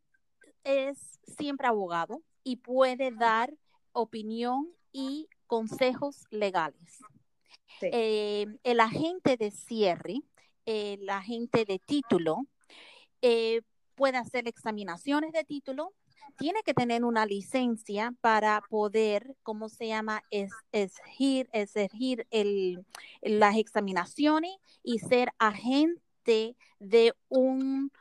es 0.65 1.21
siempre 1.37 1.67
abogado 1.67 2.23
y 2.43 2.57
puede 2.57 3.11
dar 3.11 3.53
opinión 3.93 4.71
y 4.93 5.29
consejos 5.55 6.27
legales. 6.31 6.99
Eh, 7.81 8.47
el 8.65 8.81
agente 8.81 9.37
de 9.37 9.53
cierre, 9.53 10.21
el 10.67 11.09
agente 11.09 11.65
de 11.65 11.79
título, 11.79 12.47
puede 13.95 14.19
hacer 14.19 14.49
examinaciones 14.49 15.31
de 15.33 15.45
título, 15.45 15.93
tiene 16.39 16.65
que 16.65 16.75
tener 16.75 17.05
una 17.05 17.25
licencia 17.25 18.13
para 18.21 18.63
poder, 18.69 19.37
¿cómo 19.45 19.69
se 19.69 19.87
llama? 19.87 20.25
Es, 20.33 20.51
exigir, 20.73 22.27
el, 22.33 22.85
las 23.23 23.57
examinaciones 23.57 24.57
y 24.83 24.99
ser 24.99 25.31
agente 25.39 26.57
de 26.81 27.15
un 27.29 27.93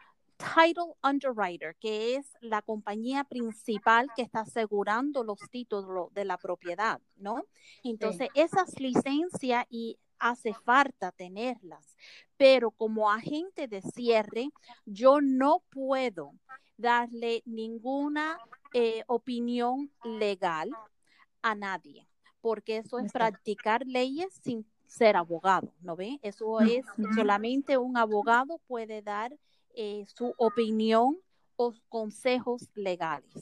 title 0.55 0.95
underwriter, 1.03 1.75
que 1.79 2.15
es 2.15 2.25
la 2.41 2.61
compañía 2.61 3.23
principal 3.23 4.07
que 4.15 4.21
está 4.21 4.41
asegurando 4.41 5.23
los 5.23 5.39
títulos 5.49 6.13
de 6.13 6.25
la 6.25 6.37
propiedad, 6.37 7.01
¿no? 7.15 7.43
Entonces, 7.83 8.29
esas 8.33 8.79
licencias 8.79 9.65
y 9.69 9.97
hace 10.19 10.53
falta 10.53 11.11
tenerlas, 11.11 11.95
pero 12.37 12.71
como 12.71 13.11
agente 13.11 13.67
de 13.67 13.81
cierre, 13.81 14.49
yo 14.85 15.19
no 15.21 15.63
puedo 15.69 16.33
darle 16.77 17.41
ninguna 17.45 18.37
eh, 18.73 19.03
opinión 19.07 19.91
legal 20.03 20.69
a 21.41 21.55
nadie, 21.55 22.07
porque 22.41 22.77
eso 22.77 22.99
es 22.99 23.11
practicar 23.11 23.85
leyes 23.85 24.33
sin 24.41 24.65
ser 24.87 25.17
abogado, 25.17 25.73
¿no 25.81 25.95
ve? 25.95 26.19
Eso 26.21 26.59
es 26.61 26.85
solamente 27.15 27.77
un 27.77 27.97
abogado 27.97 28.59
puede 28.67 29.01
dar 29.01 29.35
eh, 29.73 30.05
su 30.15 30.33
opinión 30.37 31.19
o 31.55 31.73
consejos 31.89 32.69
legales. 32.75 33.35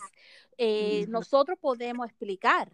Eh, 0.58 1.06
nosotros 1.08 1.58
podemos 1.60 2.08
explicar 2.08 2.72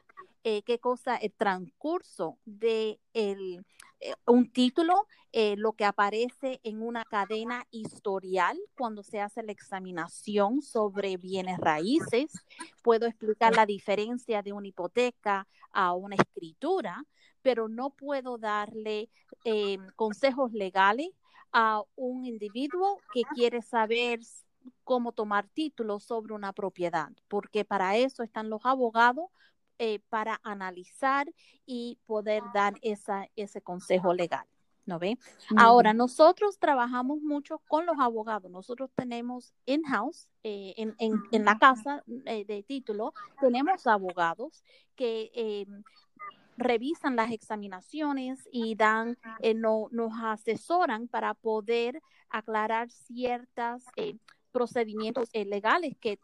qué 0.66 0.80
cosa 0.80 1.18
el 1.18 1.34
transcurso 1.34 2.38
de 2.46 3.02
el, 3.12 3.66
eh, 4.00 4.14
un 4.28 4.52
título, 4.52 5.08
eh, 5.32 5.56
lo 5.58 5.74
que 5.74 5.86
aparece 5.86 6.60
en 6.64 6.84
una 6.84 7.04
cadena 7.04 7.66
historial 7.72 8.58
cuando 8.76 9.02
se 9.02 9.20
hace 9.22 9.42
la 9.42 9.52
examinación 9.52 10.62
sobre 10.62 11.18
bienes 11.18 11.58
raíces. 11.58 12.32
Puedo 12.84 13.08
explicar 13.08 13.56
la 13.56 13.66
diferencia 13.66 14.44
de 14.44 14.54
una 14.54 14.68
hipoteca 14.68 15.48
a 15.72 15.94
una 15.94 16.16
escritura, 16.16 17.04
pero 17.42 17.68
no 17.68 17.90
puedo 17.90 18.38
darle 18.38 19.10
eh, 19.46 19.78
consejos 19.96 20.54
legales 20.54 21.10
a 21.52 21.82
un 21.96 22.26
individuo 22.26 23.00
que 23.14 23.22
quiere 23.36 23.62
saber 23.62 24.20
cómo 24.84 25.12
tomar 25.12 25.48
títulos 25.48 26.04
sobre 26.04 26.34
una 26.34 26.54
propiedad, 26.54 27.10
porque 27.28 27.66
para 27.66 27.98
eso 27.98 28.24
están 28.24 28.50
los 28.50 28.66
abogados 28.66 29.26
eh, 29.80 30.00
para 30.10 30.40
analizar 30.44 31.32
y 31.66 32.00
poder 32.06 32.44
dar 32.54 32.76
esa, 32.82 33.28
ese 33.36 33.62
consejo 33.62 34.14
legal. 34.14 34.46
¿No 34.86 35.00
ve? 35.00 35.18
Ahora, 35.58 35.94
nosotros 35.94 36.60
trabajamos 36.60 37.22
mucho 37.22 37.60
con 37.68 37.86
los 37.86 38.00
abogados. 38.00 38.50
Nosotros 38.50 38.90
tenemos 38.96 39.54
in-house, 39.66 40.30
eh, 40.44 40.74
en, 40.78 40.96
en, 40.98 41.22
en, 41.34 41.44
la 41.44 41.60
casa 41.60 42.06
eh, 42.26 42.46
de 42.46 42.64
título, 42.64 43.14
tenemos 43.42 43.86
abogados 43.86 44.64
que 44.96 45.68
revisan 46.58 47.16
las 47.16 47.32
examinaciones 47.32 48.48
y 48.52 48.76
dan, 48.76 49.18
no, 49.56 49.88
nos 49.92 50.12
asesoran 50.22 51.08
para 51.08 51.34
poder 51.34 52.02
aclarar 52.30 52.90
ciertos 52.92 53.84
procedimientos 54.52 55.30
legales 55.34 55.96
que 56.00 56.20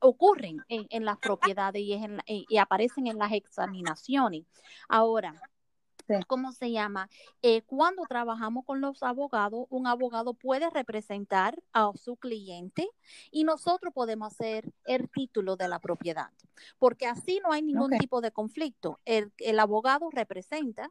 ocurren 0.00 0.64
en, 0.68 1.04
las 1.04 1.18
propiedades 1.18 1.82
y, 1.82 1.92
en, 1.92 2.18
y, 2.26 2.56
aparecen 2.56 3.06
en 3.06 3.18
las 3.18 3.32
examinaciones. 3.32 4.44
Ahora, 4.88 5.34
¿cómo 6.26 6.52
se 6.52 6.70
llama? 6.70 7.08
Eh, 7.42 7.62
cuando 7.62 8.04
trabajamos 8.08 8.64
con 8.64 8.80
los 8.80 9.02
abogados, 9.02 9.66
un 9.70 9.86
abogado 9.86 10.34
puede 10.34 10.68
representar 10.70 11.60
a 11.72 11.90
su 11.94 12.16
cliente 12.16 12.88
y 13.30 13.44
nosotros 13.44 13.92
podemos 13.94 14.32
hacer 14.32 14.72
el 14.84 15.08
título 15.08 15.56
de 15.56 15.68
la 15.68 15.78
propiedad, 15.78 16.30
porque 16.78 17.06
así 17.06 17.40
no 17.42 17.52
hay 17.52 17.62
ningún 17.62 17.90
tipo 17.98 18.20
de 18.20 18.30
conflicto. 18.30 19.00
El, 19.04 19.32
el 19.38 19.58
abogado 19.58 20.10
representa 20.10 20.90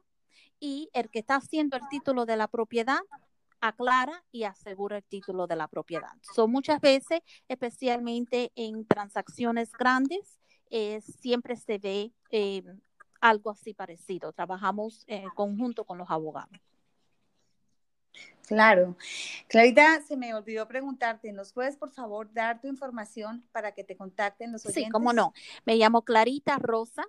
y 0.58 0.90
el 0.92 1.10
que 1.10 1.20
está 1.20 1.36
haciendo 1.36 1.76
el 1.76 1.82
título 1.88 2.26
de 2.26 2.36
la 2.36 2.48
propiedad 2.48 3.00
aclara 3.60 4.24
y 4.32 4.44
asegura 4.44 4.98
el 4.98 5.04
título 5.04 5.46
de 5.46 5.56
la 5.56 5.68
propiedad. 5.68 6.12
Son 6.34 6.50
muchas 6.50 6.80
veces, 6.80 7.20
especialmente 7.48 8.52
en 8.54 8.86
transacciones 8.86 9.72
grandes, 9.72 10.40
eh, 10.70 11.00
siempre 11.00 11.56
se 11.56 11.78
ve 11.78 12.12
eh, 12.30 12.62
algo 13.20 13.50
así 13.50 13.74
parecido. 13.74 14.32
Trabajamos 14.32 15.04
en 15.06 15.28
conjunto 15.30 15.84
con 15.84 15.98
los 15.98 16.10
abogados. 16.10 16.50
Claro. 18.46 18.96
Clarita, 19.46 20.02
se 20.02 20.16
me 20.16 20.34
olvidó 20.34 20.66
preguntarte, 20.66 21.32
¿nos 21.32 21.52
puedes 21.52 21.76
por 21.76 21.90
favor 21.90 22.32
dar 22.32 22.60
tu 22.60 22.66
información 22.66 23.46
para 23.52 23.72
que 23.72 23.84
te 23.84 23.96
contacten 23.96 24.50
los 24.50 24.66
oyentes? 24.66 24.84
Sí, 24.84 24.90
cómo 24.90 25.12
no. 25.12 25.32
Me 25.64 25.76
llamo 25.76 26.02
Clarita 26.02 26.58
Rosa 26.58 27.04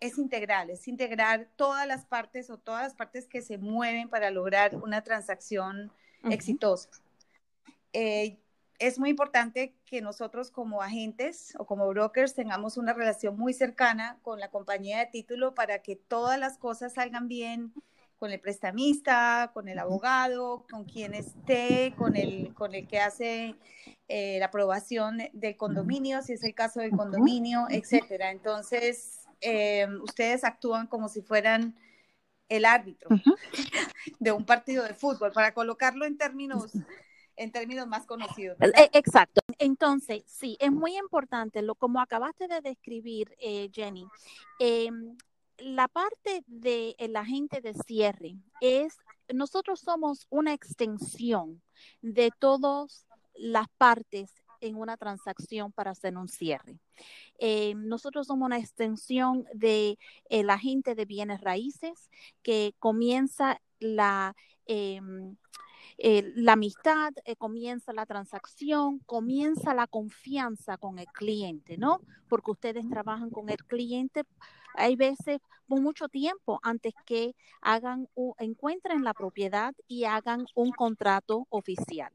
es 0.00 0.18
integral, 0.18 0.70
es 0.70 0.88
integrar 0.88 1.48
todas 1.56 1.86
las 1.86 2.04
partes 2.04 2.50
o 2.50 2.58
todas 2.58 2.82
las 2.82 2.94
partes 2.94 3.26
que 3.26 3.42
se 3.42 3.58
mueven 3.58 4.08
para 4.08 4.30
lograr 4.30 4.76
una 4.76 5.02
transacción 5.02 5.92
exitosa. 6.30 6.88
Eh, 7.92 8.38
es 8.78 8.98
muy 8.98 9.10
importante 9.10 9.74
que 9.84 10.00
nosotros 10.00 10.50
como 10.50 10.82
agentes 10.82 11.54
o 11.58 11.66
como 11.66 11.86
brokers 11.88 12.34
tengamos 12.34 12.76
una 12.76 12.92
relación 12.92 13.36
muy 13.36 13.52
cercana 13.52 14.18
con 14.22 14.40
la 14.40 14.50
compañía 14.50 14.98
de 14.98 15.06
título 15.06 15.54
para 15.54 15.80
que 15.80 15.96
todas 15.96 16.38
las 16.38 16.58
cosas 16.58 16.94
salgan 16.94 17.28
bien 17.28 17.72
con 18.24 18.32
el 18.32 18.40
prestamista, 18.40 19.50
con 19.52 19.68
el 19.68 19.78
abogado, 19.78 20.64
con 20.70 20.86
quien 20.86 21.12
esté, 21.12 21.92
con 21.94 22.16
el, 22.16 22.54
con 22.54 22.74
el 22.74 22.88
que 22.88 22.98
hace 22.98 23.54
eh, 24.08 24.38
la 24.38 24.46
aprobación 24.46 25.18
del 25.34 25.58
condominio, 25.58 26.22
si 26.22 26.32
es 26.32 26.42
el 26.42 26.54
caso 26.54 26.80
del 26.80 26.92
condominio, 26.92 27.66
etcétera. 27.68 28.30
Entonces, 28.30 29.26
eh, 29.42 29.86
ustedes 30.02 30.42
actúan 30.42 30.86
como 30.86 31.10
si 31.10 31.20
fueran 31.20 31.76
el 32.48 32.64
árbitro 32.64 33.10
de 34.18 34.32
un 34.32 34.46
partido 34.46 34.84
de 34.84 34.94
fútbol, 34.94 35.30
para 35.30 35.52
colocarlo 35.52 36.06
en 36.06 36.16
términos 36.16 36.72
en 37.36 37.52
términos 37.52 37.86
más 37.86 38.06
conocidos. 38.06 38.56
E, 38.58 38.88
exacto. 38.94 39.42
Entonces, 39.58 40.22
sí, 40.26 40.56
es 40.60 40.72
muy 40.72 40.96
importante, 40.96 41.60
lo 41.60 41.74
como 41.74 42.00
acabaste 42.00 42.48
de 42.48 42.62
describir, 42.62 43.36
eh, 43.38 43.68
Jenny. 43.70 44.06
Em, 44.60 45.14
la 45.58 45.88
parte 45.88 46.42
del 46.46 46.94
el 46.98 47.16
agente 47.16 47.60
de 47.60 47.74
cierre 47.74 48.36
es, 48.60 48.96
nosotros 49.32 49.80
somos 49.80 50.26
una 50.30 50.52
extensión 50.52 51.62
de 52.02 52.30
todas 52.38 53.06
las 53.34 53.68
partes 53.78 54.32
en 54.60 54.76
una 54.76 54.96
transacción 54.96 55.72
para 55.72 55.90
hacer 55.90 56.16
un 56.16 56.28
cierre. 56.28 56.78
Em, 57.38 57.86
nosotros 57.86 58.26
somos 58.26 58.46
una 58.46 58.58
extensión 58.58 59.44
del 59.54 59.98
el 60.28 60.50
agente 60.50 60.94
de 60.94 61.04
bienes 61.04 61.40
raíces 61.40 62.10
que 62.42 62.74
comienza 62.78 63.60
la... 63.78 64.34
Eh, 65.96 66.32
la 66.34 66.54
amistad, 66.54 67.12
eh, 67.24 67.36
comienza 67.36 67.92
la 67.92 68.04
transacción, 68.04 68.98
comienza 69.06 69.74
la 69.74 69.86
confianza 69.86 70.76
con 70.76 70.98
el 70.98 71.06
cliente, 71.06 71.78
¿no? 71.78 72.00
Porque 72.28 72.50
ustedes 72.50 72.88
trabajan 72.88 73.30
con 73.30 73.48
el 73.48 73.64
cliente, 73.64 74.24
hay 74.74 74.96
veces 74.96 75.40
por 75.66 75.80
mucho 75.80 76.08
tiempo 76.08 76.60
antes 76.62 76.92
que 77.06 77.34
hagan, 77.60 78.08
encuentren 78.38 79.02
la 79.04 79.14
propiedad 79.14 79.74
y 79.88 80.04
hagan 80.04 80.46
un 80.54 80.72
contrato 80.72 81.46
oficial. 81.50 82.12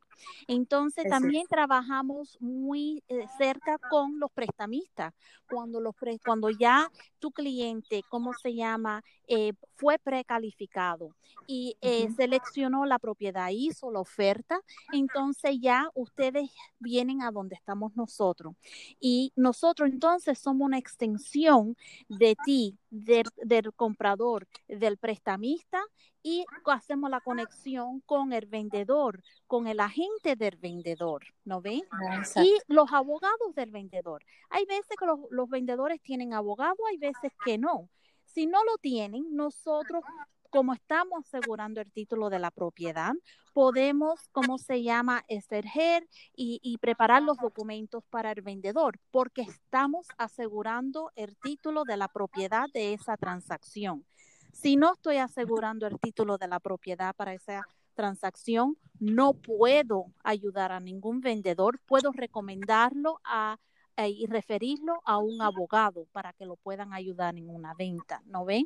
Entonces 0.48 1.06
también 1.10 1.48
trabajamos 1.48 2.38
muy 2.40 3.04
eh, 3.08 3.26
cerca 3.38 3.78
con 3.90 4.20
los 4.20 4.32
prestamistas. 4.32 5.14
Cuando, 5.50 5.80
los 5.80 5.96
cuando 6.24 6.52
ya 6.52 6.92
tu 7.18 7.32
cliente, 7.32 8.04
¿cómo 8.08 8.34
se 8.34 8.54
llama? 8.54 9.04
Eh, 9.28 9.54
fue 9.76 9.98
precalificado 9.98 11.16
y 11.48 11.76
eh, 11.82 12.08
seleccionó 12.16 12.86
la 12.86 13.00
propiedad, 13.00 13.50
hizo 13.52 13.92
la 13.92 14.00
oferta, 14.00 14.62
entonces 14.94 15.58
ya 15.60 15.90
ustedes 15.96 16.52
vienen 16.78 17.24
a 17.24 17.32
donde 17.32 17.56
estamos 17.56 17.96
nosotros. 17.96 18.54
Y 19.00 19.34
nosotros 19.36 19.90
entonces 19.90 20.38
somos 20.38 20.68
una 20.68 20.78
extensión 20.78 21.76
de 22.08 22.36
ti, 22.50 22.80
del, 22.90 23.28
del 23.38 23.72
comprador, 23.76 24.48
del 24.68 24.98
prestamista 24.98 25.84
y 26.24 26.46
hacemos 26.66 27.12
la 27.12 27.22
conexión 27.22 28.02
con 28.08 28.34
el 28.34 28.48
vendedor, 28.48 29.22
con 29.46 29.68
el 29.68 29.80
agente 29.80 30.36
del 30.36 30.58
vendedor, 30.58 31.24
¿no 31.46 31.62
ven? 31.62 31.84
Ah, 31.92 32.24
y 32.44 32.58
los 32.66 32.92
abogados 32.92 33.54
del 33.54 33.70
vendedor. 33.70 34.26
Hay 34.50 34.66
veces 34.66 34.98
que 35.00 35.06
los, 35.06 35.20
los 35.30 35.48
vendedores 35.48 36.02
tienen 36.02 36.34
abogado, 36.34 36.78
hay 36.90 36.98
veces 36.98 37.32
que 37.46 37.60
no. 37.60 37.88
Si 38.26 38.48
no 38.48 38.64
lo 38.64 38.80
tienen, 38.80 39.28
nosotros 39.36 40.02
como 40.50 40.74
estamos 40.74 41.26
asegurando 41.26 41.82
el 41.82 41.92
título 41.92 42.30
de 42.30 42.40
la 42.40 42.52
propiedad, 42.52 43.14
podemos, 43.54 44.28
¿cómo 44.32 44.58
se 44.58 44.84
llama?, 44.84 45.24
ejercer 45.28 46.08
y, 46.36 46.60
y, 46.64 46.78
preparar 46.78 47.24
los 47.24 47.38
documentos 47.38 48.04
para 48.10 48.32
el 48.32 48.42
vendedor, 48.42 49.00
porque 49.12 49.42
estamos 49.42 50.08
asegurando 50.18 51.12
el 51.16 51.36
título 51.38 51.84
de 51.84 51.98
la 51.98 52.08
propiedad 52.08 52.68
de 52.74 52.94
esa 52.94 53.18
transacción. 53.18 54.06
Si 54.54 54.76
no 54.76 54.94
estoy 54.94 55.18
asegurando 55.18 55.88
el 55.88 56.00
título 56.00 56.38
de 56.38 56.48
la 56.48 56.60
propiedad 56.60 57.16
para 57.16 57.34
esa 57.34 57.66
transacción, 57.94 58.78
no 59.00 59.34
puedo 59.34 60.06
ayudar 60.24 60.72
a 60.72 60.80
ningún 60.80 61.22
vendedor, 61.22 61.80
puedo 61.86 62.12
recomendarlo 62.12 63.20
a 63.24 63.58
eh, 64.00 64.10
y 64.12 64.28
referirlo 64.28 65.02
a 65.04 65.18
un 65.18 65.42
abogado 65.42 66.06
para 66.14 66.32
que 66.32 66.46
lo 66.46 66.56
puedan 66.56 66.94
ayudar 66.94 67.36
en 67.36 67.50
una 67.50 67.74
venta, 67.74 68.22
¿no 68.26 68.46
ven? 68.46 68.66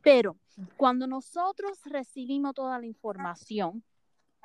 Pero 0.00 0.36
cuando 0.78 1.06
nosotros 1.06 1.80
recibimos 1.84 2.54
toda 2.54 2.78
la 2.78 2.86
información, 2.86 3.84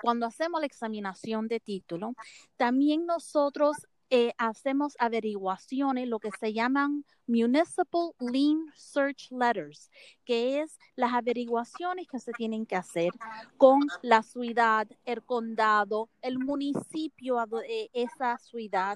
cuando 0.01 0.25
hacemos 0.25 0.59
la 0.59 0.65
examinación 0.65 1.47
de 1.47 1.61
título, 1.61 2.15
también 2.57 3.05
nosotros 3.05 3.77
eh, 4.09 4.33
hacemos 4.37 4.95
averiguaciones, 4.99 6.07
lo 6.09 6.19
que 6.19 6.31
se 6.37 6.51
llaman 6.51 7.05
Municipal 7.27 8.11
Lien 8.19 8.65
Search 8.75 9.31
Letters, 9.31 9.89
que 10.25 10.59
es 10.61 10.77
las 10.97 11.13
averiguaciones 11.13 12.07
que 12.07 12.19
se 12.19 12.33
tienen 12.33 12.65
que 12.65 12.75
hacer 12.75 13.11
con 13.55 13.79
la 14.01 14.21
ciudad, 14.21 14.85
el 15.05 15.23
condado, 15.23 16.09
el 16.21 16.39
municipio 16.39 17.37
de 17.45 17.89
esa 17.93 18.37
ciudad, 18.37 18.95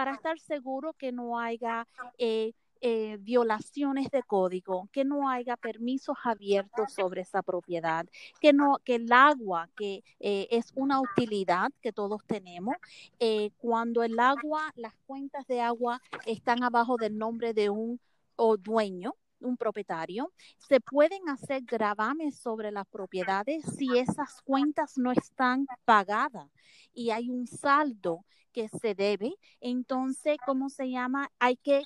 para 0.00 0.14
estar 0.14 0.38
seguro 0.38 0.94
que 0.94 1.12
no 1.12 1.38
haya 1.38 1.86
eh, 2.16 2.54
eh, 2.80 3.18
violaciones 3.20 4.10
de 4.10 4.22
código, 4.22 4.88
que 4.92 5.04
no 5.04 5.28
haya 5.28 5.58
permisos 5.58 6.16
abiertos 6.24 6.94
sobre 6.94 7.20
esa 7.20 7.42
propiedad, 7.42 8.06
que 8.40 8.54
no, 8.54 8.78
que 8.82 8.94
el 8.94 9.12
agua, 9.12 9.68
que 9.76 10.02
eh, 10.18 10.48
es 10.50 10.72
una 10.74 11.02
utilidad 11.02 11.70
que 11.82 11.92
todos 11.92 12.24
tenemos, 12.26 12.76
eh, 13.18 13.50
cuando 13.58 14.02
el 14.02 14.18
agua, 14.18 14.72
las 14.74 14.94
cuentas 15.06 15.46
de 15.46 15.60
agua 15.60 16.00
están 16.24 16.62
abajo 16.62 16.96
del 16.96 17.18
nombre 17.18 17.52
de 17.52 17.68
un 17.68 18.00
o 18.36 18.56
dueño, 18.56 19.14
un 19.40 19.56
propietario, 19.56 20.32
se 20.58 20.80
pueden 20.80 21.28
hacer 21.28 21.62
gravames 21.62 22.38
sobre 22.38 22.70
las 22.70 22.86
propiedades 22.86 23.64
si 23.76 23.98
esas 23.98 24.40
cuentas 24.42 24.96
no 24.96 25.12
están 25.12 25.66
pagadas 25.84 26.48
y 26.92 27.10
hay 27.10 27.30
un 27.30 27.46
saldo 27.46 28.24
que 28.52 28.68
se 28.68 28.94
debe. 28.94 29.34
Entonces, 29.60 30.36
¿cómo 30.44 30.68
se 30.68 30.90
llama? 30.90 31.30
Hay 31.38 31.56
que 31.56 31.82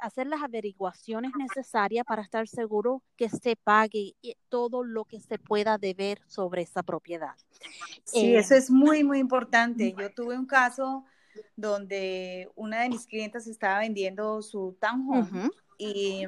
hacer 0.00 0.26
las 0.26 0.42
averiguaciones 0.42 1.32
necesarias 1.36 2.06
para 2.06 2.22
estar 2.22 2.48
seguro 2.48 3.02
que 3.16 3.28
se 3.28 3.54
pague 3.56 4.14
todo 4.48 4.82
lo 4.82 5.04
que 5.04 5.20
se 5.20 5.38
pueda 5.38 5.76
deber 5.76 6.20
sobre 6.26 6.62
esa 6.62 6.82
propiedad. 6.82 7.34
Sí, 8.04 8.34
eso 8.34 8.54
es 8.54 8.70
muy, 8.70 9.04
muy 9.04 9.18
importante. 9.18 9.94
Yo 9.98 10.10
tuve 10.10 10.38
un 10.38 10.46
caso 10.46 11.04
donde 11.56 12.50
una 12.54 12.82
de 12.82 12.88
mis 12.88 13.06
clientes 13.06 13.46
estaba 13.46 13.80
vendiendo 13.80 14.40
su 14.42 14.76
townhome 14.80 15.50
y 15.78 16.24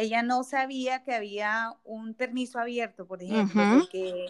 ella 0.00 0.22
no 0.22 0.42
sabía 0.44 1.02
que 1.02 1.14
había 1.14 1.74
un 1.84 2.14
permiso 2.14 2.58
abierto, 2.58 3.06
por 3.06 3.22
ejemplo, 3.22 3.62
porque 3.78 4.26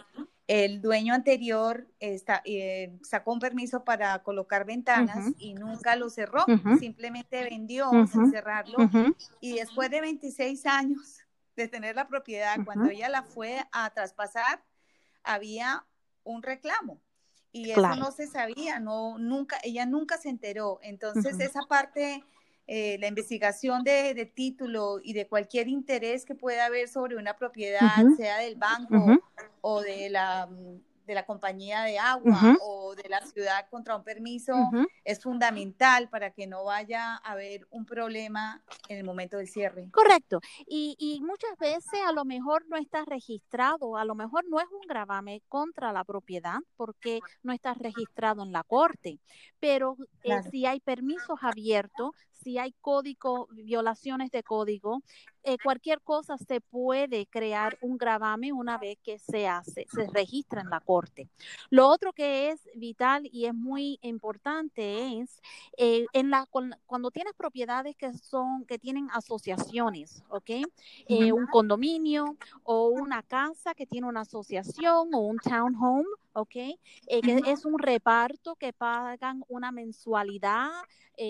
el 0.47 0.81
dueño 0.81 1.13
anterior 1.13 1.87
está, 1.99 2.41
eh, 2.43 2.97
sacó 3.03 3.31
un 3.31 3.39
permiso 3.39 3.85
para 3.85 4.21
colocar 4.21 4.65
ventanas 4.65 5.33
y 5.37 5.53
nunca 5.53 5.95
lo 5.95 6.09
cerró, 6.09 6.45
simplemente 6.77 7.43
vendió 7.43 7.89
sin 8.07 8.31
cerrarlo. 8.31 8.77
Y 9.39 9.55
después 9.55 9.89
de 9.89 10.01
26 10.01 10.65
años 10.65 11.19
de 11.55 11.67
tener 11.67 11.95
la 11.95 12.07
propiedad, 12.07 12.57
cuando 12.65 12.89
ella 12.89 13.07
la 13.09 13.23
fue 13.23 13.65
a 13.71 13.89
traspasar, 13.91 14.63
había 15.23 15.85
un 16.23 16.43
reclamo. 16.43 16.99
Y 17.53 17.71
eso 17.71 17.95
no 17.95 18.11
se 18.11 18.27
sabía, 18.27 18.79
no, 18.79 19.17
nunca, 19.17 19.57
ella 19.63 19.85
nunca 19.85 20.17
se 20.17 20.29
enteró. 20.29 20.79
Entonces, 20.83 21.39
esa 21.39 21.61
parte 21.67 22.23
eh, 22.73 22.97
la 22.99 23.07
investigación 23.07 23.83
de, 23.83 24.31
título 24.33 25.01
y 25.03 25.11
de 25.11 25.27
cualquier 25.27 25.67
interés 25.67 26.23
que 26.23 26.35
pueda 26.35 26.67
haber 26.67 26.87
sobre 26.87 27.17
una 27.17 27.35
propiedad, 27.35 27.97
sea 28.15 28.37
del 28.37 28.55
banco 28.55 29.19
o 29.59 29.81
de 29.81 30.09
la 30.09 30.47
mm, 30.47 30.79
de 31.05 31.15
la 31.15 31.25
compañía 31.25 31.83
de 31.83 31.99
agua 31.99 32.57
o 32.61 32.95
de 32.95 33.09
la 33.09 33.21
ciudad 33.21 33.67
contra 33.69 33.95
un 33.95 34.03
permiso 34.03 34.53
es 35.03 35.21
fundamental 35.21 36.09
para 36.09 36.31
que 36.31 36.47
no 36.47 36.63
vaya 36.63 37.15
a 37.15 37.31
haber 37.31 37.67
un 37.69 37.85
problema 37.85 38.63
en 38.87 38.97
el 38.97 39.03
momento 39.03 39.37
del 39.37 39.47
cierre. 39.47 39.89
Correcto. 39.91 40.39
Y, 40.67 40.95
y 40.99 41.21
muchas 41.21 41.57
veces 41.57 41.99
a 42.07 42.11
lo 42.11 42.25
mejor 42.25 42.65
no 42.67 42.77
está 42.77 43.03
registrado, 43.05 43.97
a 43.97 44.05
lo 44.05 44.15
mejor 44.15 44.45
no 44.47 44.59
es 44.59 44.67
un 44.71 44.87
gravame 44.87 45.41
contra 45.47 45.91
la 45.91 46.03
propiedad 46.03 46.59
porque 46.75 47.19
no 47.43 47.53
está 47.53 47.73
registrado 47.73 48.43
en 48.43 48.51
la 48.51 48.63
corte, 48.63 49.19
pero 49.59 49.97
eh, 50.23 50.41
si 50.49 50.65
hay 50.65 50.79
permisos 50.79 51.39
abiertos, 51.41 52.11
si 52.43 52.57
hay 52.57 52.73
código, 52.81 53.47
violaciones 53.51 54.31
de 54.31 54.43
código, 54.43 55.01
eh, 55.43 55.57
cualquier 55.63 56.01
cosa 56.01 56.37
se 56.37 56.61
puede 56.61 57.25
crear 57.25 57.77
un 57.81 57.97
gravame 57.97 58.53
una 58.53 58.77
vez 58.77 58.99
que 59.03 59.17
se 59.17 59.47
hace, 59.47 59.87
se 59.91 60.07
registra 60.07 60.61
en 60.61 60.69
la 60.69 60.79
corte. 60.79 61.29
Lo 61.71 61.87
otro 61.87 62.13
que 62.13 62.51
es 62.51 62.69
vital 62.75 63.27
y 63.31 63.45
es 63.45 63.53
muy 63.53 63.97
importante 64.03 65.19
es 65.19 65.41
eh, 65.77 66.05
en 66.13 66.29
la 66.29 66.47
cuando 66.85 67.09
tienes 67.09 67.33
propiedades 67.33 67.95
que 67.95 68.13
son 68.13 68.65
que 68.65 68.77
tienen 68.77 69.09
asociaciones, 69.11 70.23
¿ok? 70.29 70.49
Eh, 71.07 71.31
un 71.31 71.47
condominio 71.47 72.37
o 72.63 72.89
una 72.89 73.23
casa 73.23 73.73
que 73.73 73.87
tiene 73.87 74.07
una 74.07 74.21
asociación 74.21 75.13
o 75.13 75.19
un 75.19 75.39
townhome, 75.39 76.05
¿ok? 76.33 76.51
que 76.51 77.41
es 77.47 77.65
un 77.65 77.79
reparto 77.79 78.55
que 78.55 78.73
pagan 78.73 79.43
una 79.47 79.71
mensualidad 79.71 80.69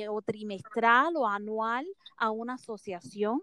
o 0.10 0.22
trimestral 0.22 1.16
o 1.16 1.28
anual 1.28 1.86
a 2.18 2.32
una 2.32 2.54
asociación 2.54 3.42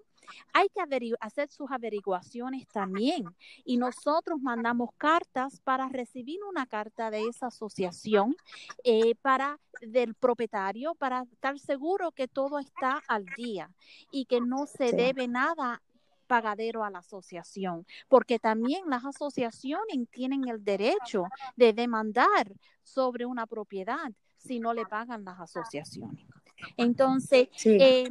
hay 0.53 0.69
que 0.69 1.15
hacer 1.21 1.51
sus 1.51 1.71
averiguaciones 1.71 2.67
también. 2.69 3.25
Y 3.65 3.77
nosotros 3.77 4.41
mandamos 4.41 4.91
cartas 4.97 5.61
para 5.61 5.89
recibir 5.89 6.41
una 6.49 6.67
carta 6.67 7.11
de 7.11 7.27
esa 7.29 7.47
asociación 7.47 8.37
eh, 8.85 9.15
para 9.23 9.59
del 9.81 10.15
propietario 10.15 10.95
para 10.95 11.23
estar 11.23 11.59
seguro 11.59 12.11
que 12.13 12.27
todo 12.27 12.59
está 12.59 13.03
al 13.07 13.27
día 13.37 13.71
y 14.11 14.25
que 14.25 14.41
no 14.41 14.67
se 14.67 14.93
debe 14.93 15.29
nada 15.29 15.83
pagadero 16.27 16.85
a 16.85 16.91
la 16.91 16.99
asociación, 16.99 17.87
porque 18.09 18.39
también 18.39 18.83
las 18.89 19.05
asociaciones 19.05 20.09
tienen 20.11 20.47
el 20.47 20.63
derecho 20.63 21.25
de 21.57 21.73
demandar 21.73 22.53
sobre 22.83 23.25
una 23.25 23.47
propiedad 23.47 24.13
si 24.37 24.61
no 24.61 24.73
le 24.73 24.87
pagan 24.87 25.25
las 25.25 25.41
asociaciones. 25.41 26.27
Entonces, 26.77 27.49
eh, 27.65 28.11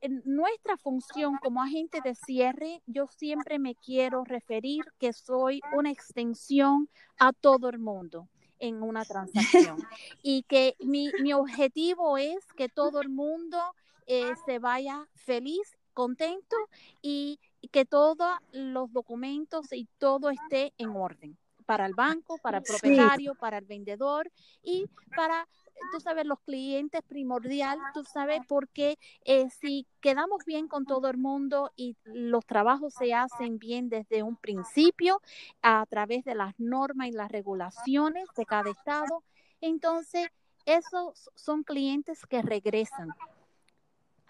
en 0.00 0.22
nuestra 0.24 0.76
función 0.76 1.36
como 1.42 1.62
agente 1.62 2.00
de 2.02 2.14
cierre, 2.14 2.82
yo 2.86 3.06
siempre 3.08 3.58
me 3.58 3.74
quiero 3.74 4.24
referir 4.24 4.84
que 4.98 5.12
soy 5.12 5.60
una 5.76 5.90
extensión 5.90 6.88
a 7.18 7.32
todo 7.32 7.68
el 7.68 7.78
mundo 7.78 8.28
en 8.58 8.82
una 8.82 9.04
transacción. 9.04 9.76
Y 10.22 10.42
que 10.44 10.76
mi, 10.80 11.10
objetivo 11.32 12.18
es 12.18 12.44
que 12.56 12.68
todo 12.68 13.00
el 13.00 13.08
mundo 13.08 13.58
eh, 14.06 14.32
se 14.46 14.58
vaya 14.58 15.06
feliz, 15.14 15.76
contento 15.94 16.56
y 17.02 17.40
que 17.72 17.84
todos 17.84 18.30
los 18.52 18.92
documentos 18.92 19.72
y 19.72 19.88
todo 19.98 20.30
esté 20.30 20.72
en 20.78 20.90
orden 20.90 21.36
para 21.66 21.86
el 21.86 21.94
banco, 21.94 22.38
para 22.38 22.58
el 22.58 22.64
propietario, 22.64 23.34
para 23.34 23.58
el 23.58 23.66
vendedor 23.66 24.30
y 24.62 24.86
para 25.14 25.46
tú 25.92 26.00
sabes, 26.00 26.26
los 26.26 26.40
clientes 26.40 27.02
primordial, 27.06 27.78
tú 27.94 28.04
sabes, 28.04 28.40
porque 28.48 28.98
eh, 29.24 29.48
si 29.50 29.86
quedamos 30.00 30.44
bien 30.44 30.68
con 30.68 30.84
todo 30.84 31.08
el 31.08 31.16
mundo 31.16 31.70
y 31.76 31.96
los 32.04 32.44
trabajos 32.46 32.94
se 32.94 33.14
hacen 33.14 33.58
bien 33.58 33.88
desde 33.88 34.22
un 34.22 34.36
principio 34.36 35.20
a 35.62 35.84
través 35.88 36.24
de 36.24 36.34
las 36.34 36.58
normas 36.58 37.08
y 37.08 37.12
las 37.12 37.30
regulaciones 37.30 38.28
de 38.36 38.46
cada 38.46 38.70
estado, 38.70 39.22
entonces 39.60 40.28
esos 40.66 41.30
son 41.34 41.62
clientes 41.62 42.26
que 42.26 42.42
regresan. 42.42 43.08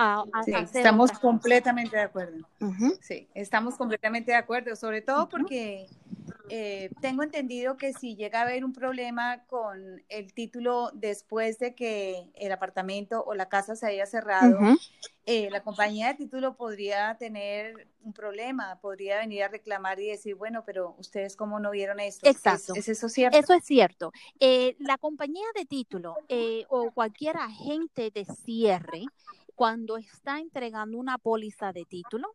A, 0.01 0.25
estamos 0.47 1.11
completamente 1.19 1.97
de 1.97 2.03
acuerdo. 2.03 2.47
Sí, 3.01 3.29
estamos 3.35 3.77
completamente 3.77 4.31
de 4.31 4.37
acuerdo, 4.37 4.77
sobre 4.77 5.03
todo 5.03 5.29
porque 5.29 5.89
eh, 6.51 6.91
tengo 7.01 7.23
entendido 7.23 7.77
que 7.77 7.93
si 7.93 8.17
llega 8.17 8.41
a 8.41 8.43
haber 8.43 8.65
un 8.65 8.73
problema 8.73 9.45
con 9.47 10.03
el 10.09 10.33
título 10.33 10.91
después 10.95 11.59
de 11.59 11.75
que 11.75 12.31
el 12.35 12.53
apartamento 12.53 13.23
o 13.25 13.35
la 13.35 13.49
casa 13.49 13.77
se 13.77 13.87
haya 13.87 14.07
cerrado, 14.07 14.59
eh, 15.27 15.51
la 15.51 15.63
compañía 15.63 16.09
de 16.09 16.15
título 16.15 16.57
podría 16.57 17.17
tener 17.19 17.89
un 18.03 18.13
problema, 18.13 18.81
podría 18.81 19.19
venir 19.19 19.43
a 19.43 19.49
reclamar 19.49 20.01
y 20.01 20.09
decir, 20.09 20.35
bueno, 20.35 20.65
pero 20.65 20.95
ustedes 20.99 21.37
cómo 21.37 21.61
no 21.61 21.71
vieron 21.71 22.01
esto. 22.01 22.29
Exacto. 22.29 22.75
¿Es, 22.75 22.89
eso 22.89 23.09
cierto? 23.09 23.39
Eso 23.39 23.55
es 23.55 23.65
cierto. 23.65 24.13
Eh, 24.41 24.77
la 24.79 24.99
compañía 24.99 25.47
de 25.55 25.65
título 25.67 26.17
o 26.69 26.91
cualquier 26.93 27.37
agente 27.37 28.11
de 28.11 28.25
cierre, 28.25 29.05
cuando 29.55 29.97
está 29.97 30.39
entregando 30.39 30.99
una 30.99 31.19
póliza 31.19 31.73
de 31.73 31.85
título, 31.85 32.33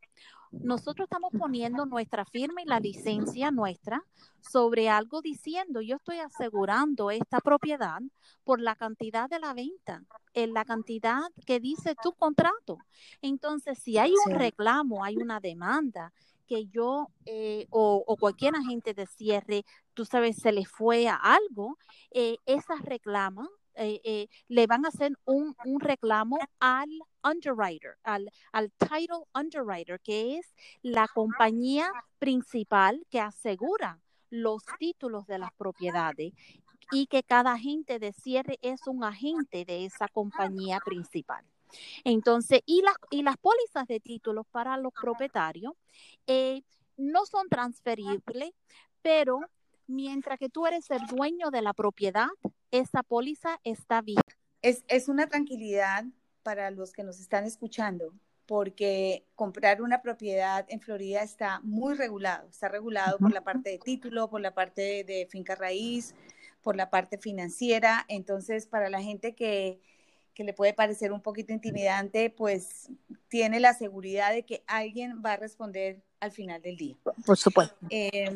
nosotros 0.62 1.06
estamos 1.06 1.32
poniendo 1.38 1.86
nuestra 1.86 2.26
firma 2.26 2.62
y 2.62 2.66
la 2.66 2.80
licencia 2.80 3.52
nuestra 3.52 4.04
sobre 4.40 4.90
algo 4.90 5.22
diciendo, 5.22 5.82
yo 5.82 5.96
estoy 5.96 6.20
asegurando 6.20 7.12
esta 7.12 7.40
propiedad 7.40 8.00
por 8.44 8.62
la 8.62 8.76
cantidad 8.76 9.30
de 9.30 9.40
la 9.40 9.54
venta, 9.54 10.04
en 10.34 10.54
la 10.54 10.66
cantidad 10.66 11.22
que 11.46 11.60
dice 11.60 11.96
tu 12.02 12.14
contrato. 12.14 12.78
Entonces, 13.22 13.80
si 13.80 13.98
hay 13.98 14.14
un 14.28 14.36
reclamo, 14.36 15.04
hay 15.04 15.18
una 15.18 15.40
demanda 15.40 16.14
que 16.48 16.68
yo 16.68 17.08
eh, 17.26 17.66
o, 17.70 18.16
cualquier 18.20 18.56
agente 18.56 18.94
de 18.94 19.08
cierre, 19.08 19.66
tú 19.94 20.06
sabes, 20.06 20.38
se 20.38 20.52
le 20.52 20.66
fue 20.66 21.08
a 21.08 21.16
algo, 21.16 21.78
eh, 22.12 22.38
esa 22.46 22.76
reclama 22.84 23.50
eh, 23.76 24.02
eh, 24.04 24.28
le 24.48 24.68
van 24.68 24.86
a 24.86 24.90
hacer 24.90 25.14
un, 25.26 25.56
un 25.66 25.80
reclamo 25.80 26.38
al 26.60 26.90
underwriter, 27.24 27.98
al, 28.04 28.30
al, 28.52 28.72
title 28.72 29.26
underwriter, 29.34 30.00
que 30.00 30.38
es 30.38 30.54
la 30.82 31.08
compañía 31.08 31.90
principal 32.20 33.06
que 33.10 33.20
asegura 33.20 34.00
los 34.30 34.64
títulos 34.80 35.28
de 35.28 35.40
las 35.40 35.54
propiedades 35.54 36.34
y 36.92 37.08
que 37.08 37.24
cada 37.24 37.54
agente 37.54 38.00
de 38.00 38.14
cierre 38.14 38.60
es 38.62 38.88
un 38.88 39.04
agente 39.04 39.66
de 39.66 39.86
esa 39.86 40.08
compañía 40.08 40.80
principal. 40.80 41.46
Entonces, 42.04 42.62
y 42.66 42.82
las, 42.82 42.96
y 43.10 43.24
las 43.24 43.38
pólizas 43.38 43.88
de 43.88 44.00
títulos 44.00 44.46
para 44.52 44.78
los 44.78 44.94
propietarios 44.94 45.74
eh, 46.28 46.62
no 46.98 47.26
son 47.26 47.48
transferibles, 47.50 48.52
pero 49.02 49.40
mientras 49.88 50.40
que 50.40 50.50
tú 50.50 50.66
eres 50.68 50.90
el 50.92 51.06
dueño 51.08 51.50
de 51.50 51.62
la 51.62 51.74
propiedad, 51.74 52.28
esa 52.74 53.04
póliza 53.04 53.60
está 53.64 54.02
vigente. 54.02 54.36
Es, 54.62 54.84
es 54.88 55.08
una 55.08 55.28
tranquilidad 55.28 56.06
para 56.42 56.72
los 56.72 56.92
que 56.92 57.04
nos 57.04 57.20
están 57.20 57.46
escuchando, 57.46 58.14
porque 58.48 59.26
comprar 59.36 59.82
una 59.82 60.02
propiedad 60.02 60.66
en 60.68 60.82
Florida 60.82 61.22
está 61.22 61.60
muy 61.62 61.94
regulado. 61.94 62.50
Está 62.50 62.70
regulado 62.70 63.20
por 63.20 63.32
la 63.32 63.44
parte 63.44 63.70
de 63.70 63.78
título, 63.78 64.30
por 64.30 64.42
la 64.42 64.54
parte 64.54 64.82
de, 64.82 65.04
de 65.04 65.28
finca 65.30 65.56
raíz, 65.56 66.16
por 66.62 66.76
la 66.76 66.90
parte 66.90 67.18
financiera. 67.18 68.06
Entonces, 68.08 68.66
para 68.66 68.90
la 68.90 69.02
gente 69.02 69.36
que, 69.36 69.80
que 70.34 70.44
le 70.44 70.54
puede 70.54 70.74
parecer 70.74 71.12
un 71.12 71.22
poquito 71.22 71.54
intimidante, 71.54 72.30
pues 72.32 72.90
tiene 73.28 73.60
la 73.60 73.74
seguridad 73.74 74.34
de 74.34 74.44
que 74.44 74.64
alguien 74.66 75.22
va 75.24 75.34
a 75.34 75.38
responder 75.38 76.02
al 76.20 76.32
final 76.32 76.62
del 76.62 76.78
día. 76.78 76.96
Por 77.26 77.38
supuesto. 77.38 77.76
Eh, 77.90 78.34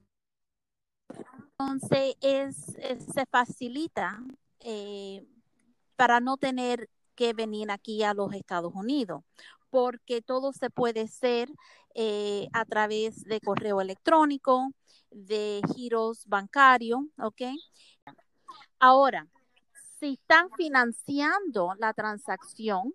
Entonces, 1.58 2.16
es, 2.22 2.76
es- 2.78 3.06
se 3.06 3.26
facilita 3.26 4.24
eh, 4.60 5.26
para 5.96 6.20
no 6.20 6.38
tener 6.38 6.88
que 7.16 7.34
venir 7.34 7.72
aquí 7.72 8.04
a 8.04 8.14
los 8.14 8.32
Estados 8.34 8.74
Unidos, 8.76 9.24
porque 9.72 10.22
todo 10.22 10.54
se 10.54 10.70
puede 10.70 11.02
hacer 11.02 11.50
eh, 11.96 12.48
a 12.54 12.66
través 12.66 13.24
de 13.24 13.40
correo 13.42 13.82
electrónico, 13.82 14.72
de 15.10 15.62
giros 15.74 16.26
bancarios, 16.28 17.02
¿ok? 17.18 17.42
Ahora, 18.80 19.28
si 20.00 20.14
están 20.14 20.50
financiando 20.56 21.74
la 21.80 21.94
transacción, 21.94 22.94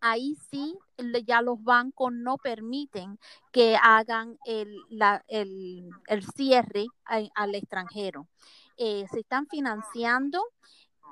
ahí 0.00 0.36
sí 0.50 0.76
ya 1.26 1.42
los 1.42 1.62
bancos 1.62 2.12
no 2.12 2.36
permiten 2.38 3.18
que 3.52 3.76
hagan 3.80 4.38
el, 4.46 4.76
cierre 6.34 6.86
a- 7.04 7.22
al 7.34 7.54
extranjero. 7.54 8.28
Eh, 8.76 9.06
si 9.12 9.20
están 9.20 9.46
financiando, 9.46 10.42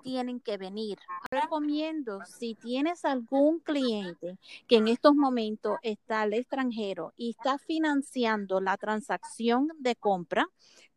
tienen 0.06 0.38
que 0.38 0.56
venir. 0.56 0.98
Recomiendo, 1.28 2.20
si 2.38 2.54
tienes 2.54 3.04
algún 3.04 3.58
cliente 3.58 4.38
que 4.68 4.76
en 4.76 4.86
estos 4.86 5.16
momentos 5.16 5.78
está 5.82 6.22
al 6.22 6.32
extranjero 6.32 7.12
y 7.16 7.30
está 7.30 7.58
financiando 7.58 8.60
la 8.60 8.76
transacción 8.76 9.68
de 9.80 9.96
compra, 9.96 10.46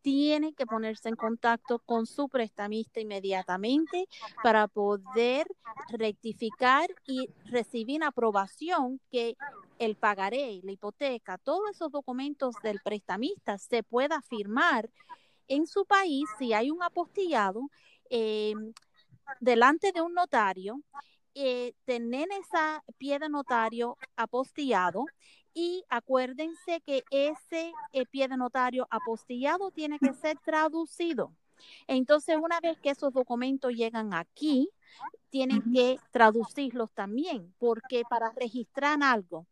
tiene 0.04 0.54
que 0.54 0.68
ponerse 0.68 1.10
en 1.10 1.16
contacto 1.16 1.80
con 1.80 2.06
su 2.06 2.30
prestamista 2.30 3.00
inmediatamente 3.00 4.08
para 4.44 4.68
poder 4.68 5.48
rectificar 5.90 6.88
y 7.08 7.30
recibir 7.46 8.04
aprobación 8.04 9.02
que 9.10 9.36
el 9.80 9.96
pagaré, 9.96 10.62
la 10.64 10.72
hipoteca, 10.72 11.40
todos 11.40 11.72
esos 11.72 11.92
documentos 11.92 12.54
del 12.62 12.80
prestamista 12.84 13.58
se 13.58 13.82
pueda 13.82 14.22
firmar 14.22 14.88
en 15.48 15.66
su 15.66 15.84
país 15.86 16.26
si 16.38 16.54
hay 16.54 16.70
un 16.70 16.84
apostillado 16.84 17.72
eh, 18.12 18.54
delante 19.40 19.92
de 19.92 20.02
un 20.02 20.14
notario, 20.14 20.82
eh, 21.36 21.74
tener 21.86 22.28
esa 22.32 22.84
pie 22.98 23.20
de 23.20 23.30
notario 23.30 23.98
apostillado 24.16 25.06
y 25.54 25.84
acuérdense 25.90 26.82
que 26.82 27.04
ese 27.12 27.74
eh, 27.94 28.06
pie 28.06 28.28
de 28.28 28.38
notario 28.38 28.88
apostillado 28.90 29.72
tiene 29.72 30.00
que 30.00 30.14
ser 30.14 30.38
traducido. 30.40 31.34
Entonces, 31.88 32.38
una 32.42 32.60
vez 32.60 32.78
que 32.80 32.90
esos 32.90 33.14
documentos 33.14 33.74
llegan 33.74 34.14
aquí, 34.14 34.70
tienen 35.30 35.62
que 35.74 36.00
traducirlos 36.12 36.92
también, 36.94 37.54
porque 37.60 38.04
para 38.06 38.32
registrar 38.32 38.98
algo 39.04 39.46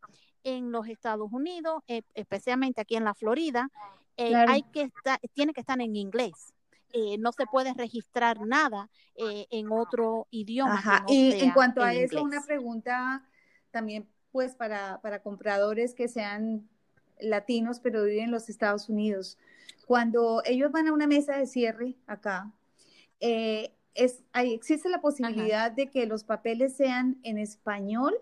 en 0.44 0.72
los 0.72 0.88
Estados 0.88 1.30
Unidos, 1.32 1.82
eh, 1.86 2.02
especialmente 2.14 2.80
aquí 2.80 2.96
en 2.96 3.04
la 3.04 3.14
Florida, 3.14 3.68
eh, 4.16 4.30
Claro. 4.30 4.52
hay 4.52 4.62
que 4.62 4.82
estar, 4.82 5.20
tiene 5.32 5.52
que 5.52 5.60
estar 5.60 5.80
en 5.80 5.94
inglés. 5.94 6.52
Eh, 6.92 7.18
no 7.18 7.32
se 7.32 7.46
puede 7.46 7.74
registrar 7.74 8.40
nada 8.46 8.88
eh, 9.14 9.46
en 9.50 9.70
otro 9.70 10.26
idioma. 10.30 10.72
que 10.72 10.78
Ajá. 10.78 11.00
no 11.00 11.12
Y 11.12 11.32
en 11.40 11.50
cuanto 11.52 11.82
a 11.82 11.92
en 11.92 12.04
eso, 12.04 12.22
una 12.22 12.42
pregunta 12.42 13.24
también, 13.70 14.08
pues, 14.32 14.54
para, 14.54 15.00
para 15.02 15.22
compradores 15.22 15.94
que 15.94 16.08
sean 16.08 16.68
latinos, 17.20 17.80
pero 17.80 18.04
viven 18.04 18.24
en 18.24 18.30
los 18.30 18.48
Estados 18.48 18.88
Unidos. 18.88 19.38
Cuando 19.86 20.42
ellos 20.44 20.70
van 20.72 20.86
a 20.88 20.92
una 20.92 21.06
mesa 21.06 21.36
de 21.36 21.46
cierre 21.46 21.96
acá, 22.06 22.52
eh, 23.20 23.72
es, 23.94 24.22
ahí 24.32 24.54
existe 24.54 24.88
la 24.88 25.00
posibilidad 25.00 25.70
de 25.72 25.88
que 25.88 26.06
los 26.06 26.24
papeles 26.24 26.76
sean 26.76 27.18
en 27.22 27.38
español 27.38 28.14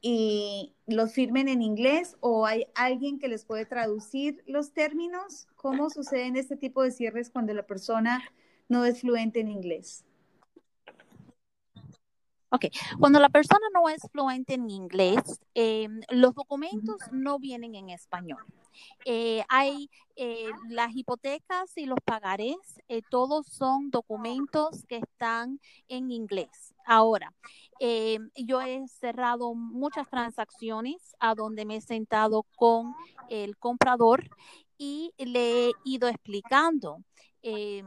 y 0.00 0.74
los 0.86 1.12
firmen 1.12 1.48
en 1.48 1.62
inglés 1.62 2.16
o 2.20 2.46
hay 2.46 2.66
alguien 2.74 3.18
que 3.18 3.28
les 3.28 3.44
puede 3.44 3.66
traducir 3.66 4.42
los 4.46 4.72
términos. 4.72 5.48
¿Cómo 5.56 5.90
sucede 5.90 6.26
en 6.26 6.36
este 6.36 6.56
tipo 6.56 6.82
de 6.82 6.90
cierres 6.90 7.30
cuando 7.30 7.54
la 7.54 7.66
persona 7.66 8.22
no 8.68 8.84
es 8.84 9.00
fluente 9.00 9.40
en 9.40 9.48
inglés? 9.48 10.04
Cuando 12.98 13.20
la 13.20 13.28
persona 13.28 13.66
no 13.74 13.88
es 13.88 14.00
fluente 14.10 14.54
en 14.54 14.70
inglés, 14.70 15.40
eh, 15.54 15.88
los 16.10 16.34
documentos 16.34 16.96
no 17.12 17.38
vienen 17.38 17.74
en 17.74 17.90
español. 17.90 18.44
Eh, 19.04 19.42
hay 19.48 19.88
eh, 20.16 20.50
las 20.68 20.94
hipotecas 20.94 21.76
y 21.76 21.86
los 21.86 21.98
pagarés, 22.04 22.56
eh, 22.88 23.02
todos 23.10 23.46
son 23.46 23.90
documentos 23.90 24.84
que 24.86 24.98
están 24.98 25.60
en 25.88 26.10
inglés. 26.10 26.74
Ahora, 26.84 27.32
eh, 27.80 28.18
yo 28.36 28.60
he 28.60 28.86
cerrado 28.88 29.54
muchas 29.54 30.08
transacciones 30.08 31.14
a 31.20 31.34
donde 31.34 31.64
me 31.64 31.76
he 31.76 31.80
sentado 31.80 32.44
con 32.56 32.94
el 33.28 33.56
comprador 33.56 34.28
y 34.78 35.12
le 35.18 35.68
he 35.68 35.72
ido 35.84 36.08
explicando 36.08 37.02
eh, 37.42 37.82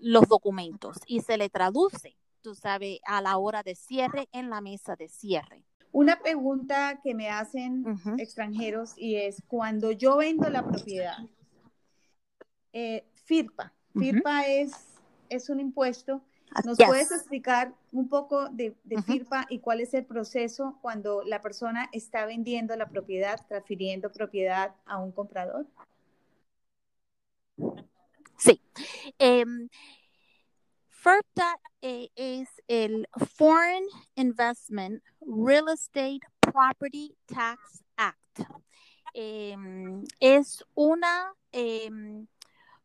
los 0.00 0.26
documentos 0.28 0.98
y 1.06 1.20
se 1.20 1.36
le 1.36 1.48
traduce 1.50 2.16
tú 2.44 2.54
sabes, 2.54 2.98
a 3.06 3.22
la 3.22 3.38
hora 3.38 3.62
de 3.62 3.74
cierre 3.74 4.28
en 4.30 4.50
la 4.50 4.60
mesa 4.60 4.94
de 4.96 5.08
cierre. 5.08 5.64
Una 5.92 6.20
pregunta 6.20 7.00
que 7.02 7.14
me 7.14 7.30
hacen 7.30 7.84
extranjeros 8.18 8.92
y 8.98 9.16
es, 9.16 9.42
cuando 9.48 9.92
yo 9.92 10.18
vendo 10.18 10.50
la 10.50 10.62
propiedad, 10.62 11.16
eh, 12.72 13.08
FIRPA. 13.24 13.72
FIRPA 13.94 14.46
es, 14.46 14.72
es 15.30 15.48
un 15.48 15.60
impuesto. 15.60 16.22
¿Nos 16.62 16.78
puedes 16.78 17.10
explicar 17.10 17.74
un 17.90 18.08
poco 18.08 18.48
de, 18.48 18.76
FIRPA 19.06 19.46
y 19.48 19.58
cuál 19.58 19.80
es 19.80 19.92
el 19.92 20.04
proceso 20.04 20.78
cuando 20.80 21.22
la 21.24 21.40
persona 21.40 21.88
está 21.92 22.26
vendiendo 22.26 22.76
la 22.76 22.88
propiedad, 22.88 23.44
transfiriendo 23.48 24.12
propiedad 24.12 24.74
a 24.86 24.98
un 24.98 25.10
comprador? 25.10 25.66
Sí. 28.38 28.60
Em, 29.18 29.68
FIRPA 30.88 31.60
eh, 31.82 32.08
es 32.14 32.48
el 32.68 33.08
Foreign 33.36 33.84
Investment 34.14 35.02
Real 35.20 35.68
Estate 35.68 36.20
Property 36.40 37.16
Tax 37.26 37.84
Act. 37.96 38.40
Em, 39.12 40.04
es 40.20 40.64
una, 40.74 41.34
em, 41.52 42.26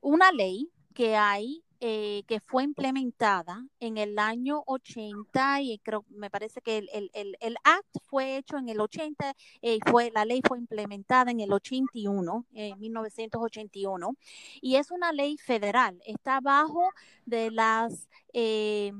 una 0.02 0.32
ley 0.32 0.72
que 0.94 1.16
hay 1.16 1.64
eh, 1.82 2.24
que 2.28 2.42
fue 2.42 2.64
implementada 2.64 3.66
en 3.80 3.98
el 3.98 4.20
año 4.20 4.64
80 4.66 5.62
y 5.62 5.80
creo, 5.80 6.04
me 6.10 6.30
parece 6.30 6.60
que 6.62 6.78
el, 6.78 6.90
el, 7.14 7.38
el, 7.40 7.56
act 7.64 7.98
fue 8.06 8.36
hecho 8.36 8.58
en 8.58 8.68
el 8.68 8.82
80 8.82 9.34
y 9.62 9.70
eh, 9.70 9.80
fue, 9.90 10.12
la 10.12 10.26
ley 10.26 10.42
fue 10.46 10.58
implementada 10.58 11.32
en 11.32 11.40
el 11.40 11.54
81, 11.54 12.46
en 12.54 12.80
1981, 12.80 14.16
y 14.62 14.76
es 14.76 14.92
una 14.92 15.14
ley 15.14 15.38
federal, 15.38 16.02
está 16.06 16.42
bajo 16.42 16.90
de 17.26 17.50
las 17.52 18.10
eh, 18.34 18.92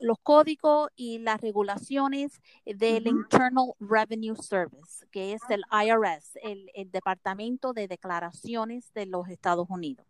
los 0.00 0.18
códigos 0.22 0.88
y 0.96 1.18
las 1.18 1.40
regulaciones 1.40 2.40
del 2.64 3.06
Internal 3.06 3.72
Revenue 3.78 4.36
Service, 4.36 5.06
que 5.10 5.34
es 5.34 5.42
el 5.48 5.62
IRS, 5.70 6.38
el, 6.42 6.70
el, 6.74 6.90
Departamento 6.90 7.72
de 7.72 7.86
Declaraciones 7.86 8.92
de 8.94 9.06
los 9.06 9.28
Estados 9.28 9.68
Unidos. 9.68 10.06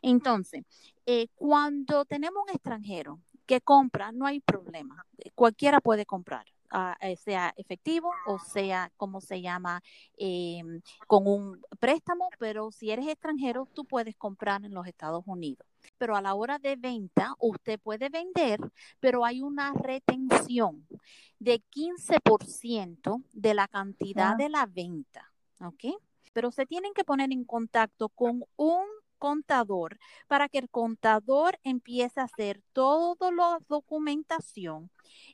Entonces, 0.00 0.64
eh, 1.06 1.26
cuando 1.34 2.04
tenemos 2.04 2.42
un 2.46 2.54
extranjero 2.54 3.18
que 3.46 3.60
compra, 3.60 4.12
no 4.12 4.26
hay 4.26 4.40
problema. 4.40 5.04
Cualquiera 5.34 5.80
puede 5.80 6.06
comprar. 6.06 6.46
Ah, 6.70 6.98
eh, 7.00 7.16
sea 7.16 7.54
efectivo 7.56 8.12
o 8.26 8.38
sea, 8.38 8.92
como 8.98 9.22
se 9.22 9.40
llama, 9.40 9.82
con 11.06 11.26
un 11.26 11.62
préstamo, 11.80 12.28
pero 12.38 12.70
si 12.70 12.90
eres 12.90 13.08
extranjero, 13.08 13.66
tú 13.72 13.86
puedes 13.86 14.14
comprar 14.16 14.62
en 14.64 14.74
los 14.74 14.86
Estados 14.86 15.24
Unidos. 15.26 15.66
Pero 15.96 16.16
a 16.16 16.22
la 16.22 16.34
hora 16.34 16.58
de 16.58 16.76
venta, 16.76 17.34
usted 17.38 17.78
puede 17.80 18.08
vender, 18.08 18.60
pero 19.00 19.24
hay 19.24 19.42
una 19.42 19.72
retención 19.72 20.86
de 21.38 21.62
15% 21.70 23.22
de 23.32 23.54
la 23.54 23.68
cantidad 23.68 24.36
de 24.36 24.48
la 24.48 24.66
venta, 24.66 25.32
¿ok? 25.60 26.00
Pero 26.32 26.50
se 26.50 26.66
tienen 26.66 26.92
que 26.94 27.04
poner 27.04 27.32
en 27.32 27.44
contacto 27.44 28.08
con 28.08 28.44
un 28.56 28.84
contador 29.18 29.98
para 30.26 30.48
que 30.48 30.58
el 30.58 30.70
contador 30.70 31.58
empiece 31.64 32.20
a 32.20 32.24
hacer 32.24 32.62
toda 32.72 33.30
la 33.30 33.58
documentación, 33.68 34.90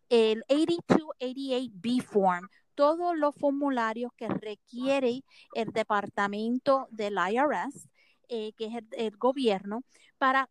el 0.08 0.44
8288B 0.48 2.02
form, 2.02 2.48
todos 2.74 3.16
los 3.16 3.34
formularios 3.36 4.12
que 4.16 4.28
requiere 4.28 5.22
el 5.54 5.72
departamento 5.72 6.88
del 6.90 7.14
IRS, 7.14 7.88
eh, 8.28 8.52
que 8.56 8.66
es 8.66 8.84
el, 8.92 9.16
gobierno, 9.16 9.84
para 10.24 10.48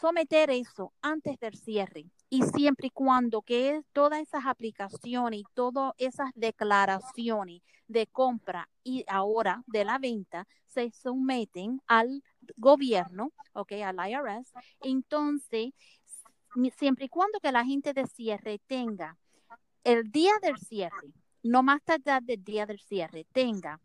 someter 0.00 0.50
eso 0.50 0.92
antes 1.00 1.38
del 1.38 1.54
cierre. 1.54 2.06
Y 2.28 2.42
siempre 2.42 2.88
y 2.88 2.90
cuando 2.90 3.40
que 3.40 3.82
todas 3.92 4.20
esas 4.20 4.46
aplicaciones 4.46 5.38
y 5.38 5.44
todas 5.54 5.92
esas 5.96 6.32
declaraciones 6.34 7.62
de 7.86 8.08
compra 8.08 8.68
y 8.82 9.04
ahora 9.06 9.62
de 9.68 9.84
la 9.84 9.98
venta 9.98 10.44
se 10.66 10.90
someten 10.90 11.80
al 11.86 12.24
gobierno, 12.56 13.30
ok, 13.52 13.74
al 13.84 14.10
IRS, 14.10 14.52
entonces 14.80 15.70
siempre 16.76 17.04
y 17.04 17.08
cuando 17.08 17.38
que 17.38 17.52
la 17.52 17.64
gente 17.64 17.92
de 17.92 18.08
cierre 18.08 18.58
tenga 18.66 19.16
el 19.84 20.10
día 20.10 20.32
del 20.42 20.58
cierre, 20.58 21.12
no 21.44 21.62
más 21.62 21.80
tarde 21.84 22.22
del 22.22 22.42
día 22.42 22.66
del 22.66 22.80
cierre, 22.80 23.24
tenga 23.32 23.80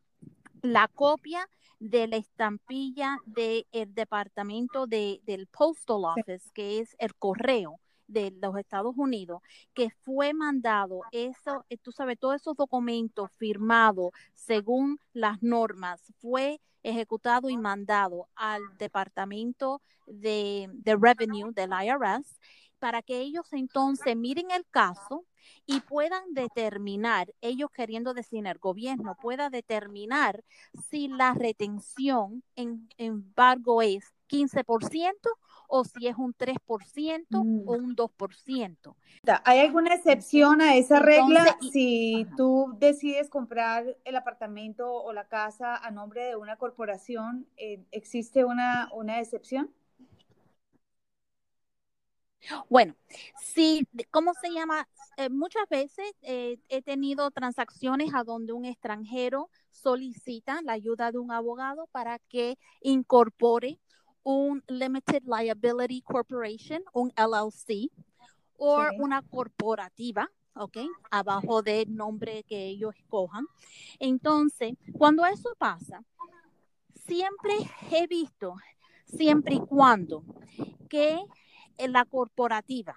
la 0.64 0.88
copia 0.88 1.48
de 1.84 2.08
la 2.08 2.16
estampilla 2.16 3.18
del 3.26 3.66
departamento 3.94 4.88
de, 4.88 5.20
del 5.26 5.48
Postal 5.48 6.06
Office, 6.06 6.50
que 6.54 6.80
es 6.80 6.96
el 6.98 7.14
correo 7.16 7.78
de 8.08 8.32
los 8.32 8.58
Estados 8.58 8.96
Unidos, 8.96 9.42
que 9.74 9.90
fue 9.90 10.34
mandado, 10.34 11.02
eso, 11.12 11.66
eh, 11.70 11.78
tú 11.78 11.92
sabes, 11.92 12.18
todos 12.18 12.36
esos 12.36 12.56
documentos 12.56 13.32
firmados 13.38 14.12
según 14.34 14.98
las 15.12 15.44
normas, 15.44 16.02
fue 16.20 16.62
ejecutado 16.84 17.50
y 17.50 17.58
mandado 17.58 18.30
al 18.36 18.62
Departamento 18.78 19.82
de, 20.08 20.70
de 20.72 20.96
Revenue 20.96 21.52
del 21.52 21.72
IRS 21.72 22.40
para 22.84 23.02
que 23.02 23.22
ellos 23.22 23.46
entonces 23.54 24.14
miren 24.18 24.52
el 24.52 24.66
caso 24.70 25.24
y 25.66 25.80
puedan 25.80 26.34
determinar, 26.34 27.34
ellos 27.40 27.72
queriendo 27.72 28.14
decir 28.14 28.46
el 28.46 28.58
gobierno, 28.58 29.16
pueda 29.22 29.50
determinar 29.50 30.44
si 30.90 31.08
la 31.08 31.34
retención 31.34 32.44
en 32.58 32.90
embargo 32.98 33.82
es 33.82 34.14
15% 34.28 35.14
o 35.70 35.86
si 35.86 36.08
es 36.08 36.18
un 36.18 36.34
3% 36.34 37.26
o 37.32 37.44
mm. 37.46 37.70
un 37.70 37.96
2%. 37.96 38.96
¿Hay 39.46 39.60
alguna 39.62 39.96
excepción 39.96 40.60
a 40.60 40.76
esa 40.76 41.00
regla 41.00 41.58
si 41.72 42.28
tú 42.36 42.76
decides 42.80 43.30
comprar 43.30 43.96
el 44.04 44.16
apartamento 44.18 44.92
o 44.92 45.14
la 45.14 45.30
casa 45.30 45.78
a 45.78 45.90
nombre 45.90 46.26
de 46.26 46.36
una 46.36 46.58
corporación? 46.58 47.48
Eh, 47.56 47.82
¿Existe 47.92 48.44
una, 48.44 48.90
una 48.92 49.22
excepción? 49.22 49.72
Bueno, 52.70 52.96
sí, 53.42 53.88
¿cómo 54.12 54.34
se 54.34 54.52
llama? 54.52 54.88
Eh, 55.18 55.30
muchas 55.30 55.68
veces 55.70 56.12
eh, 56.22 56.58
he 56.70 56.82
tenido 56.82 57.32
transacciones 57.32 58.14
a 58.14 58.24
donde 58.24 58.54
un 58.54 58.66
extranjero 58.66 59.50
solicita 59.72 60.62
la 60.62 60.74
ayuda 60.74 61.12
de 61.12 61.20
un 61.20 61.32
abogado 61.32 61.88
para 61.92 62.20
que 62.20 62.58
incorpore 62.82 63.80
un 64.24 64.64
Limited 64.68 65.24
Liability 65.26 66.02
Corporation, 66.02 66.84
un 66.94 67.12
LLC, 67.16 67.92
o 68.58 68.82
una 68.98 69.22
corporativa, 69.22 70.30
¿ok? 70.56 70.78
Abajo 71.12 71.62
del 71.62 71.94
nombre 71.94 72.44
que 72.44 72.68
ellos 72.68 72.96
escojan. 72.96 73.46
Entonces, 74.00 74.74
cuando 74.98 75.26
eso 75.26 75.54
pasa, 75.58 76.04
siempre 77.06 77.56
he 77.92 78.08
visto, 78.08 78.56
siempre 79.06 79.56
y 79.56 79.60
cuando 79.60 80.24
que 80.90 81.20
la 81.78 82.06
corporativa 82.06 82.96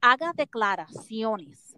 haga 0.00 0.32
declaraciones, 0.34 1.76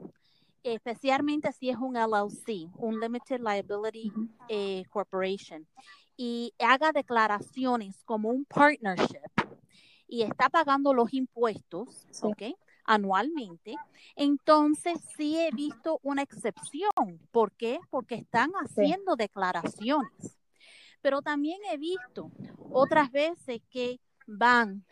especialmente 0.63 1.53
si 1.53 1.71
es 1.71 1.77
un 1.77 1.97
LLC, 1.97 2.71
un 2.77 2.99
Limited 2.99 3.41
Liability 3.41 4.13
eh, 4.49 4.85
Corporation, 4.91 5.67
y 6.17 6.55
haga 6.59 6.93
declaraciones 6.93 8.03
como 8.05 8.31
un 8.31 8.45
partnership 8.45 9.31
y 10.09 10.23
está 10.23 10.49
pagando 10.49 10.95
los 10.95 11.13
impuestos, 11.13 12.07
Anualmente, 12.87 13.77
entonces 14.15 15.01
sí 15.17 15.39
he 15.39 15.51
visto 15.51 16.01
una 16.03 16.21
excepción. 16.21 17.19
¿Por 17.31 17.51
qué? 17.53 17.81
Porque 17.89 18.15
están 18.15 18.51
haciendo 18.63 19.17
declaraciones. 19.17 20.39
Pero 21.01 21.23
también 21.23 21.59
he 21.73 21.79
visto 21.79 22.31
otras 22.71 23.11
veces 23.11 23.63
que 23.71 24.01
van, 24.27 24.85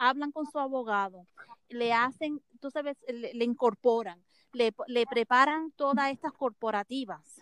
hablan 0.00 0.32
con 0.32 0.46
su 0.50 0.58
abogado, 0.58 1.26
le 1.68 1.92
hacen, 1.92 2.42
tú 2.58 2.70
sabes, 2.70 2.96
le, 3.06 3.44
incorporan, 3.44 4.24
le, 4.52 4.72
le 4.86 5.06
preparan 5.06 5.70
todas 5.72 6.10
estas 6.10 6.32
corporativas 6.32 7.38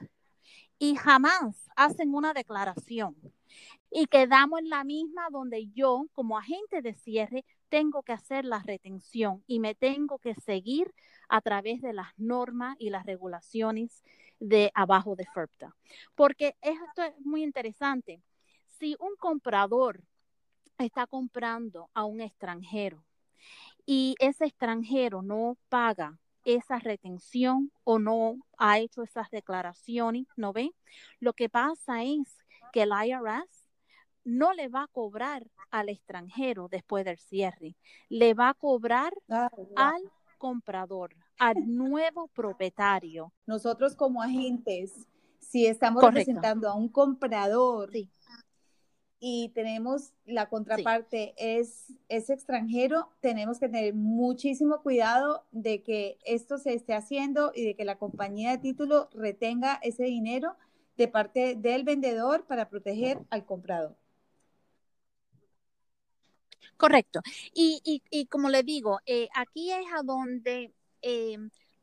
y 0.78 0.96
jamás 0.96 1.70
hacen 1.76 2.14
una 2.14 2.34
declaración. 2.34 3.16
Y 3.90 4.06
quedamos 4.06 4.58
en 4.58 4.68
la 4.68 4.84
misma 4.84 5.28
donde 5.30 5.68
yo, 5.68 6.06
como 6.12 6.36
agente 6.36 6.82
de 6.82 6.94
cierre, 6.94 7.44
tengo 7.68 8.02
que 8.02 8.12
hacer 8.12 8.44
la 8.44 8.58
retención 8.58 9.42
y 9.46 9.60
me 9.60 9.74
tengo 9.76 10.18
que 10.18 10.34
seguir 10.34 10.92
a 11.28 11.40
través 11.40 11.80
de 11.80 11.92
las 11.92 12.08
normas 12.16 12.76
y 12.80 12.90
las 12.90 13.06
regulaciones 13.06 14.02
de 14.40 14.72
abajo 14.74 15.14
de 15.14 15.26
FERPTA. 15.26 15.76
Porque 16.16 16.56
esto 16.60 17.02
es 17.02 17.14
muy 17.24 17.44
interesante. 17.44 18.20
Si 18.78 18.96
un 18.98 19.14
comprador 19.16 20.02
está 20.84 21.06
comprando 21.06 21.90
a 21.94 22.04
un 22.04 22.20
extranjero 22.20 23.04
y 23.84 24.14
ese 24.18 24.44
extranjero 24.44 25.22
no 25.22 25.56
paga 25.68 26.18
esa 26.44 26.78
retención 26.78 27.72
o 27.84 27.98
no 27.98 28.36
ha 28.58 28.78
hecho 28.78 29.02
esas 29.02 29.30
declaraciones, 29.30 30.26
¿no 30.36 30.52
ve? 30.52 30.72
Lo 31.20 31.32
que 31.32 31.48
pasa 31.48 32.02
es 32.04 32.44
que 32.72 32.82
el 32.82 32.90
IRS 32.90 33.68
no 34.24 34.52
le 34.52 34.68
va 34.68 34.84
a 34.84 34.88
cobrar 34.88 35.46
al 35.70 35.88
extranjero 35.88 36.68
después 36.68 37.04
del 37.04 37.18
cierre, 37.18 37.76
le 38.08 38.34
va 38.34 38.50
a 38.50 38.54
cobrar 38.54 39.12
ah, 39.30 39.50
al 39.76 40.02
comprador, 40.38 41.14
al 41.38 41.54
nuevo 41.66 42.28
propietario. 42.28 43.32
Nosotros 43.46 43.94
como 43.94 44.22
agentes, 44.22 45.08
si 45.38 45.66
estamos 45.66 46.02
representando 46.02 46.68
a 46.68 46.74
un 46.74 46.88
comprador 46.88 47.90
y 49.20 49.50
tenemos 49.50 50.12
la 50.26 50.48
contraparte 50.48 51.34
es, 51.36 51.92
es 52.08 52.30
extranjero, 52.30 53.10
tenemos 53.20 53.58
que 53.58 53.68
tener 53.68 53.94
muchísimo 53.94 54.82
cuidado 54.82 55.44
de 55.50 55.82
que 55.82 56.18
esto 56.24 56.58
se 56.58 56.74
esté 56.74 56.94
haciendo 56.94 57.52
y 57.54 57.64
de 57.64 57.74
que 57.74 57.84
la 57.84 57.98
compañía 57.98 58.50
de 58.50 58.58
título 58.58 59.08
retenga 59.12 59.80
ese 59.82 60.04
dinero 60.04 60.56
de 60.96 61.08
parte 61.08 61.56
del 61.56 61.84
vendedor 61.84 62.44
para 62.46 62.68
proteger 62.68 63.18
al 63.30 63.44
comprador. 63.44 63.96
Correcto. 66.76 67.20
Y, 67.54 67.80
y, 67.84 68.02
y 68.10 68.26
como 68.26 68.48
le 68.50 68.62
digo, 68.62 69.00
eh, 69.04 69.28
aquí 69.34 69.72
es 69.72 69.84
a 69.98 70.02
donde 70.04 70.72
eh, 71.02 71.38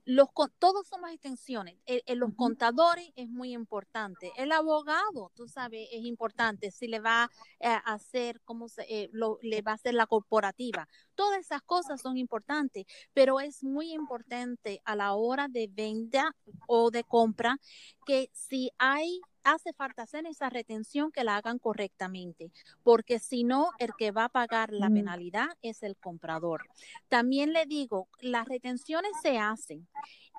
los, 0.06 0.30
todos 0.60 0.88
somos 0.88 1.12
extensiones. 1.12 1.76
Eh, 1.86 2.04
eh, 2.06 2.16
los 2.16 2.34
contadores 2.36 3.10
es 3.16 3.30
muy 3.30 3.54
importante. 3.54 4.32
El 4.38 4.52
abogado, 4.52 5.32
tú 5.36 5.48
sabes, 5.48 5.88
es 5.92 6.06
importante. 6.06 6.72
Si 6.72 6.88
le 6.88 7.00
va 7.00 7.30
eh, 7.60 7.68
a 7.68 7.94
hacer, 7.94 8.40
cómo 8.46 8.70
se, 8.70 9.10
lo, 9.12 9.40
le 9.42 9.62
va 9.62 9.72
a 9.72 9.76
hacer 9.76 9.96
la 9.96 10.06
corporativa. 10.06 10.88
Todas 11.16 11.40
esas 11.40 11.62
cosas 11.64 12.02
son 12.02 12.18
importantes, 12.18 12.86
pero 13.14 13.40
es 13.40 13.64
muy 13.64 13.94
importante 13.94 14.82
a 14.86 14.96
la 14.96 15.14
hora 15.16 15.48
de 15.48 15.68
venta 15.72 16.32
o 16.68 16.92
de 16.92 17.04
compra 17.04 17.58
que 18.06 18.30
si 18.34 18.72
hay 18.78 19.22
hace 19.46 19.74
falta 19.74 20.04
hacer 20.04 20.26
esa 20.26 20.50
retención 20.50 21.12
que 21.12 21.24
la 21.24 21.38
hagan 21.38 21.60
correctamente, 21.60 22.52
porque 22.84 23.20
si 23.20 23.44
no, 23.44 23.70
el 23.78 23.92
que 23.98 24.12
va 24.12 24.26
a 24.26 24.30
pagar 24.30 24.74
la 24.74 24.90
penalidad 24.90 25.48
es 25.62 25.84
el 25.84 25.96
comprador. 25.96 26.68
También 27.08 27.54
le 27.54 27.66
digo, 27.66 28.10
las 28.20 28.48
retenciones 28.48 29.12
se 29.22 29.38
hacen. 29.38 29.88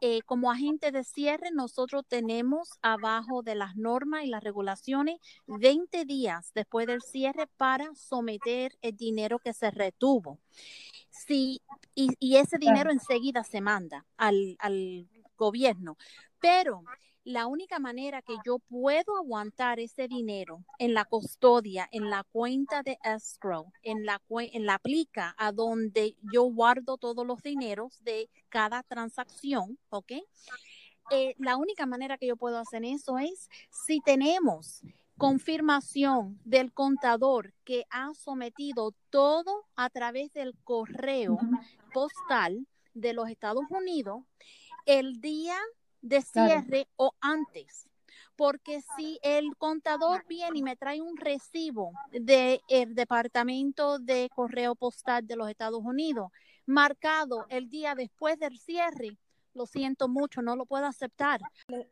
Eh, 0.02 0.20
como 0.26 0.50
agente 0.50 0.90
de 0.90 1.04
cierre, 1.04 1.50
nosotros 1.52 2.04
tenemos 2.06 2.68
abajo 2.82 3.42
de 3.42 3.54
las 3.54 3.76
normas 3.76 4.24
y 4.24 4.28
las 4.28 4.44
regulaciones 4.44 5.18
20 5.46 6.04
días 6.04 6.50
después 6.54 6.86
del 6.86 7.00
cierre 7.00 7.46
para 7.56 7.94
someter 7.94 8.76
el 8.82 8.96
dinero 8.96 9.38
que 9.38 9.54
se 9.54 9.70
retuvo. 9.70 10.38
Sí, 11.10 11.62
y, 11.94 12.36
ese 12.36 12.58
dinero 12.58 12.90
enseguida 12.90 13.42
se 13.42 13.62
manda 13.62 14.04
al, 14.18 14.56
al 14.58 15.08
gobierno. 15.38 15.96
Pero 16.40 16.82
la 17.26 17.48
única 17.48 17.80
manera 17.80 18.22
que 18.22 18.36
yo 18.44 18.60
puedo 18.60 19.16
aguantar 19.16 19.80
ese 19.80 20.06
dinero 20.06 20.64
en 20.78 20.94
la 20.94 21.04
custodia, 21.04 21.88
en 21.90 22.08
la 22.08 22.22
cuenta 22.22 22.84
de 22.84 22.98
escrow, 23.02 23.72
en 23.82 24.06
la, 24.06 24.22
en 24.30 24.64
la 24.64 24.78
plica 24.78 25.34
a 25.36 25.50
donde 25.50 26.16
yo 26.32 26.44
guardo 26.44 26.98
todos 26.98 27.26
los 27.26 27.42
dineros 27.42 27.98
de 28.04 28.30
cada 28.48 28.84
transacción, 28.84 29.76
¿ok? 29.88 30.12
Eh, 31.10 31.34
la 31.38 31.56
única 31.56 31.84
manera 31.84 32.16
que 32.16 32.28
yo 32.28 32.36
puedo 32.36 32.58
hacer 32.58 32.84
eso 32.84 33.18
es 33.18 33.50
si 33.70 33.98
tenemos 34.00 34.82
confirmación 35.18 36.38
del 36.44 36.72
contador 36.72 37.52
que 37.64 37.86
ha 37.90 38.14
sometido 38.14 38.94
todo 39.10 39.64
a 39.74 39.90
través 39.90 40.32
del 40.32 40.54
correo 40.62 41.40
postal 41.92 42.68
de 42.94 43.14
los 43.14 43.28
Estados 43.28 43.64
Unidos 43.70 44.22
el 44.84 45.20
día 45.20 45.56
de 46.08 46.22
cierre 46.22 46.88
o 46.96 47.12
antes. 47.20 47.88
Porque 48.36 48.82
si 48.96 49.18
el 49.22 49.56
contador 49.56 50.24
viene 50.28 50.58
y 50.58 50.62
me 50.62 50.76
trae 50.76 51.00
un 51.00 51.16
recibo 51.16 51.92
del 52.12 52.94
Departamento 52.94 53.98
de 53.98 54.28
Correo 54.34 54.74
Postal 54.74 55.26
de 55.26 55.36
los 55.36 55.48
Estados 55.48 55.80
Unidos, 55.82 56.30
marcado 56.66 57.46
el 57.48 57.68
día 57.70 57.94
después 57.94 58.38
del 58.38 58.58
cierre, 58.58 59.16
lo 59.54 59.66
siento 59.66 60.06
mucho, 60.06 60.42
no 60.42 60.54
lo 60.54 60.66
puedo 60.66 60.84
aceptar. 60.84 61.40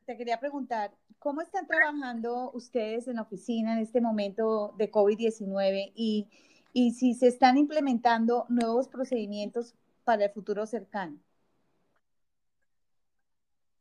Te 0.05 0.17
quería 0.17 0.39
preguntar, 0.39 0.93
¿cómo 1.19 1.41
están 1.41 1.67
trabajando 1.67 2.51
ustedes 2.53 3.09
en 3.09 3.17
la 3.17 3.23
oficina 3.23 3.73
en 3.73 3.79
este 3.79 4.03
momento 4.03 4.75
de 4.77 4.91
COVID-19 4.91 5.93
y, 5.95 6.29
y 6.75 6.93
si 6.93 7.15
se 7.15 7.29
están 7.29 7.57
implementando 7.57 8.45
nuevos 8.51 8.89
procedimientos 8.89 9.75
para 10.05 10.27
el 10.27 10.31
futuro 10.31 10.67
cercano? 10.67 11.19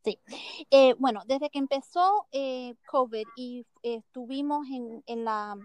Sí, 0.04 0.20
eh, 0.70 0.96
bueno, 1.00 1.22
desde 1.26 1.50
que 1.50 1.60
empezó 1.60 2.28
eh, 2.34 2.76
COVID 2.88 3.26
y 3.38 3.66
estuvimos 3.84 4.68
en, 4.68 5.02
en, 5.08 5.24
la, 5.24 5.56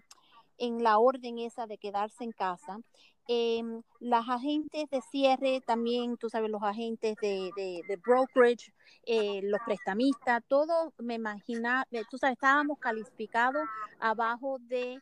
en 0.58 0.82
la 0.84 0.98
orden 0.98 1.38
esa 1.38 1.66
de 1.66 1.76
quedarse 1.76 2.22
en 2.22 2.30
casa, 2.30 2.78
eh, 3.26 3.62
las 3.98 4.28
agentes 4.28 4.88
de 4.90 5.00
cierre 5.10 5.60
también, 5.60 6.16
tú 6.16 6.30
sabes, 6.30 6.50
los 6.50 6.62
agentes 6.62 7.16
de, 7.20 7.50
de, 7.56 7.96
brokerage, 7.96 8.72
eh, 9.04 9.40
los 9.42 9.60
prestamistas, 9.66 10.42
todo 10.46 10.94
me 10.98 11.14
imaginaba, 11.14 11.84
tú 12.08 12.16
sabes, 12.16 12.34
estábamos 12.34 12.78
calificados 12.78 13.66
abajo 13.98 14.58
de 14.60 15.00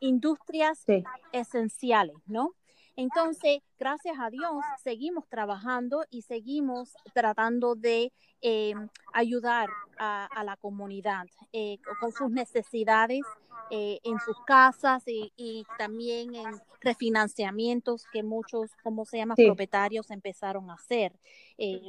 industrias 0.00 0.84
esenciales, 1.32 2.16
¿no? 2.26 2.54
Entonces, 2.96 3.60
gracias 3.78 4.16
a 4.20 4.30
Dios, 4.30 4.52
seguimos 4.82 5.28
trabajando 5.28 6.04
y 6.10 6.22
seguimos 6.22 6.94
tratando 7.12 7.74
de 7.74 8.12
eh, 8.40 8.74
ayudar 9.12 9.68
a, 9.98 10.44
la 10.44 10.56
comunidad 10.56 11.26
eh, 11.52 11.78
con 12.00 12.12
sus 12.12 12.30
necesidades 12.30 13.22
eh, 13.70 14.00
en 14.04 14.18
sus 14.20 14.36
casas 14.44 15.02
y, 15.06 15.64
también 15.78 16.34
en 16.34 16.60
refinanciamientos 16.80 18.04
que 18.12 18.22
muchos, 18.22 18.70
como 18.82 19.06
se 19.06 19.16
llama, 19.16 19.34
propietarios 19.34 20.10
empezaron 20.10 20.70
a 20.70 20.74
hacer 20.74 21.12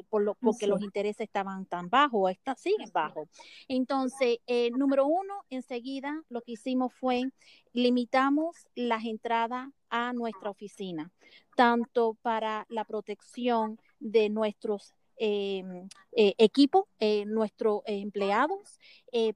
por 0.10 0.22
lo, 0.22 0.36
porque 0.36 0.68
los 0.68 0.82
intereses 0.82 1.22
estaban 1.22 1.66
tan 1.66 1.90
bajos, 1.90 2.32
está, 2.32 2.56
siguen 2.56 2.90
bajos. 2.94 3.28
Entonces, 3.68 4.38
número 4.72 5.06
uno, 5.08 5.34
enseguida 5.50 6.24
lo 6.30 6.42
que 6.42 6.54
hicimos 6.54 6.94
fue 6.94 7.26
limitamos 7.74 8.56
las 8.76 9.04
entradas 9.04 9.68
a 9.96 10.14
nuestra 10.14 10.50
oficina, 10.50 11.12
tanto 11.56 12.16
para 12.22 12.66
la 12.70 12.84
protección 12.84 13.80
de 14.00 14.30
nuestros 14.30 14.94
eh, 15.18 15.64
eh, 16.12 16.36
equipos, 16.38 16.86
eh, 17.00 17.26
nuestros 17.26 17.82
empleados, 17.86 18.80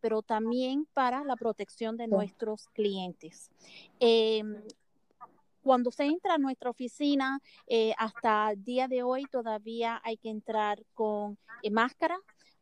pero 0.01 0.21
también 0.21 0.85
para 0.93 1.23
la 1.23 1.37
protección 1.37 1.95
de 1.95 2.07
nuestros 2.07 2.67
clientes. 2.73 3.49
cuando 5.61 5.91
se 5.91 6.05
entra 6.05 6.33
a 6.33 6.37
nuestra 6.37 6.69
oficina, 6.69 7.39
hasta 7.97 8.51
el 8.51 8.63
día 8.63 8.87
de 8.89 9.03
hoy 9.03 9.25
todavía 9.31 10.01
hay 10.03 10.17
que 10.17 10.29
entrar 10.29 10.83
con 10.93 11.37
máscara, 11.71 12.17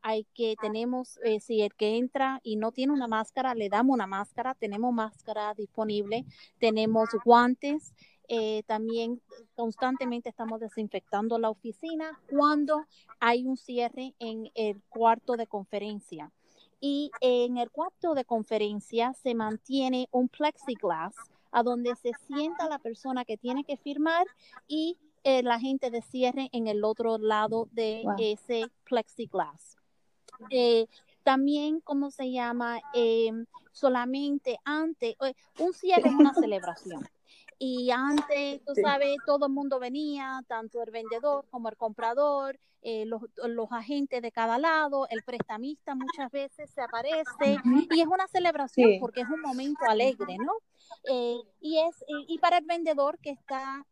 hay 0.07 0.25
que, 0.33 0.55
tenemos, 0.61 1.19
eh, 1.25 1.41
si 1.41 1.61
el 1.61 1.75
que 1.75 1.97
entra 1.97 2.39
y 2.41 2.55
no 2.55 2.71
tiene 2.71 2.93
una 2.93 3.09
máscara, 3.09 3.53
le 3.55 3.67
damos 3.67 3.93
una 3.93 4.07
máscara, 4.07 4.55
tenemos 4.55 4.93
máscara 4.93 5.53
disponible, 5.53 6.23
tenemos 6.59 7.09
guantes, 7.25 7.93
eh, 8.29 8.63
también 8.67 9.21
constantemente 9.53 10.29
estamos 10.29 10.61
desinfectando 10.61 11.37
la 11.39 11.49
oficina 11.49 12.17
cuando 12.29 12.85
hay 13.19 13.45
un 13.45 13.57
cierre 13.57 14.13
en 14.19 14.49
el 14.55 14.81
cuarto 14.87 15.35
de 15.35 15.45
conferencia. 15.45 16.31
Y 16.79 17.11
en 17.19 17.57
el 17.57 17.69
cuarto 17.69 18.13
de 18.13 18.23
conferencia 18.23 19.11
se 19.11 19.35
mantiene 19.35 20.07
un 20.11 20.29
plexiglass 20.29 21.15
a 21.51 21.63
donde 21.63 21.93
se 21.97 22.11
sienta 22.27 22.69
la 22.69 22.79
persona 22.79 23.25
que 23.25 23.35
tiene 23.35 23.65
que 23.65 23.75
firmar 23.75 24.25
y 24.69 24.97
eh, 25.25 25.43
la 25.43 25.59
gente 25.59 25.91
de 25.91 26.01
cierre 26.01 26.47
en 26.53 26.67
el 26.67 26.85
otro 26.85 27.17
lado 27.17 27.67
de 27.73 28.05
ese 28.19 28.67
plexiglass. 28.85 29.77
Eh, 30.49 30.87
también, 31.23 31.81
¿cómo 31.81 32.11
se 32.11 32.31
llama? 32.31 32.79
Eh, 32.93 33.31
solamente 33.71 34.57
antes, 34.63 35.15
eh, 35.21 35.33
un 35.59 35.73
cierre 35.73 36.09
es 36.09 36.15
una 36.15 36.33
celebración. 36.33 37.07
Y 37.59 37.89
antes, 37.91 38.63
tú 38.65 38.73
sabes, 38.81 39.17
todo 39.25 39.47
el 39.47 39.51
mundo 39.51 39.79
venía, 39.79 40.43
tanto 40.47 40.81
el 40.83 40.91
vendedor 40.91 41.45
como 41.49 41.69
el 41.69 41.77
comprador, 41.77 42.59
los, 42.83 43.21
los, 43.47 43.69
agentes 43.71 44.21
de 44.21 44.31
cada 44.31 44.57
lado, 44.57 45.07
el 45.09 45.21
prestamista 45.23 45.93
muchas 45.93 46.31
veces 46.31 46.69
se 46.69 46.79
aparece 46.81 47.57
y 47.91 47.99
es 47.99 48.07
una 48.07 48.27
celebración 48.27 48.91
porque 49.01 49.21
es 49.21 49.29
un 49.29 49.41
momento 49.41 49.83
alegre, 49.89 50.37
¿no? 50.37 50.53
y 51.59 51.79
es 51.79 52.05
y 52.27 52.37
para 52.37 52.59
el 52.59 52.65
vendedor 52.65 53.17
que 53.19 53.31
está 53.31 53.85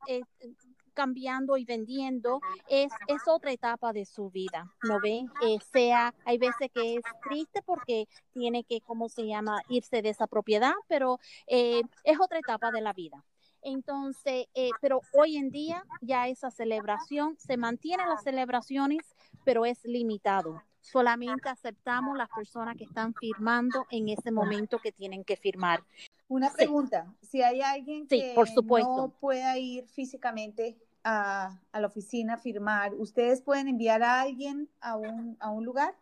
cambiando 0.95 1.57
y 1.57 1.65
vendiendo, 1.65 2.41
es, 2.67 2.91
es 3.07 3.21
otra 3.27 3.51
etapa 3.51 3.93
de 3.93 4.05
su 4.05 4.31
vida, 4.31 4.73
¿no 4.81 4.99
ven? 4.99 5.29
Eh, 5.43 5.59
sea, 5.71 6.15
hay 6.25 6.39
veces 6.39 6.71
que 6.73 6.95
es 6.95 7.03
triste 7.29 7.61
porque 7.61 8.07
tiene 8.33 8.63
que, 8.63 8.81
¿cómo 8.81 9.09
se 9.09 9.27
llama?, 9.27 9.61
irse 9.69 10.01
de 10.01 10.09
esa 10.09 10.25
propiedad, 10.25 10.73
pero 10.87 11.19
eh, 11.45 11.83
es 12.03 12.19
otra 12.19 12.39
etapa 12.39 12.71
de 12.71 12.81
la 12.81 12.93
vida. 12.93 13.23
Entonces, 13.61 14.45
eh, 14.53 14.69
pero 14.79 15.01
hoy 15.13 15.37
en 15.37 15.49
día 15.49 15.83
ya 16.01 16.27
esa 16.27 16.51
celebración, 16.51 17.35
se 17.39 17.57
mantienen 17.57 18.07
las 18.07 18.23
celebraciones, 18.23 19.15
pero 19.43 19.65
es 19.65 19.83
limitado. 19.83 20.61
Solamente 20.81 21.49
aceptamos 21.49 22.15
las 22.15 22.29
personas 22.29 22.77
que 22.77 22.83
están 22.83 23.15
firmando 23.15 23.87
en 23.89 24.09
ese 24.09 24.31
momento 24.31 24.77
que 24.77 24.91
tienen 24.91 25.23
que 25.23 25.35
firmar. 25.35 25.83
Una 26.27 26.53
pregunta, 26.53 27.11
si 27.21 27.41
hay 27.41 27.61
alguien 27.61 28.07
que 28.07 28.33
por 28.35 28.47
supuesto. 28.47 28.95
no 28.95 29.09
pueda 29.09 29.57
ir 29.57 29.87
físicamente 29.87 30.77
a, 31.05 31.61
la 31.71 31.87
oficina 31.87 32.33
a 32.33 32.37
firmar, 32.37 32.93
¿ustedes 32.95 33.41
pueden 33.41 33.67
enviar 33.67 34.01
a 34.03 34.21
alguien 34.21 34.69
a 34.81 34.97
un, 34.97 35.37
a 35.39 35.51
un 35.51 35.63
lugar? 35.63 35.95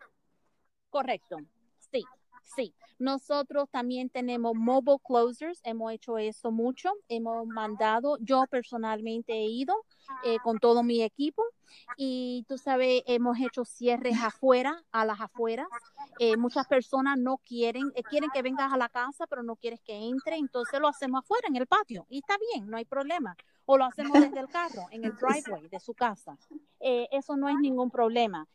Correcto, 0.89 1.37
sí. 1.91 2.03
Sí, 2.55 2.73
nosotros 3.03 3.69
también 3.69 4.09
tenemos 4.09 4.55
mobile 4.55 4.97
closers, 5.05 5.59
hemos 5.63 5.91
hecho 5.91 6.17
eso 6.17 6.51
mucho, 6.51 6.89
hemos 7.09 7.45
mandado, 7.45 8.17
yo 8.21 8.45
personalmente 8.49 9.33
he 9.33 9.45
ido 9.45 9.75
eh, 10.23 10.37
con 10.43 10.57
todo 10.59 10.83
mi 10.83 11.01
equipo 11.01 11.43
y 11.97 12.45
tú 12.47 12.57
sabes, 12.57 13.03
hemos 13.05 13.37
hecho 13.39 13.65
cierres 13.65 14.17
afuera, 14.21 14.81
a 14.91 15.05
las 15.05 15.19
afueras. 15.19 15.67
Eh, 16.19 16.37
muchas 16.37 16.67
personas 16.67 17.17
no 17.17 17.37
quieren, 17.37 17.91
eh, 17.95 18.03
quieren 18.03 18.29
que 18.33 18.41
vengas 18.41 18.71
a 18.71 18.77
la 18.77 18.89
casa, 18.89 19.27
pero 19.27 19.43
no 19.43 19.55
quieres 19.55 19.81
que 19.81 19.95
entre, 19.95 20.37
entonces 20.37 20.79
lo 20.79 20.87
hacemos 20.87 21.23
afuera 21.23 21.47
en 21.47 21.55
el 21.57 21.67
patio 21.67 22.05
y 22.09 22.19
está 22.19 22.35
bien, 22.53 22.69
no 22.69 22.77
hay 22.77 22.85
problema 22.85 23.35
o 23.65 23.77
lo 23.77 23.85
hacemos 23.85 24.19
desde 24.19 24.39
el 24.41 24.49
carro, 24.49 24.87
en 24.91 25.05
el 25.05 25.15
driveway 25.15 25.69
de 25.69 25.79
su 25.79 25.93
casa. 25.93 26.37
Eso 26.81 27.37
no 27.37 27.47
es 27.47 27.55
ningún 27.61 27.89
problema. 27.89 28.45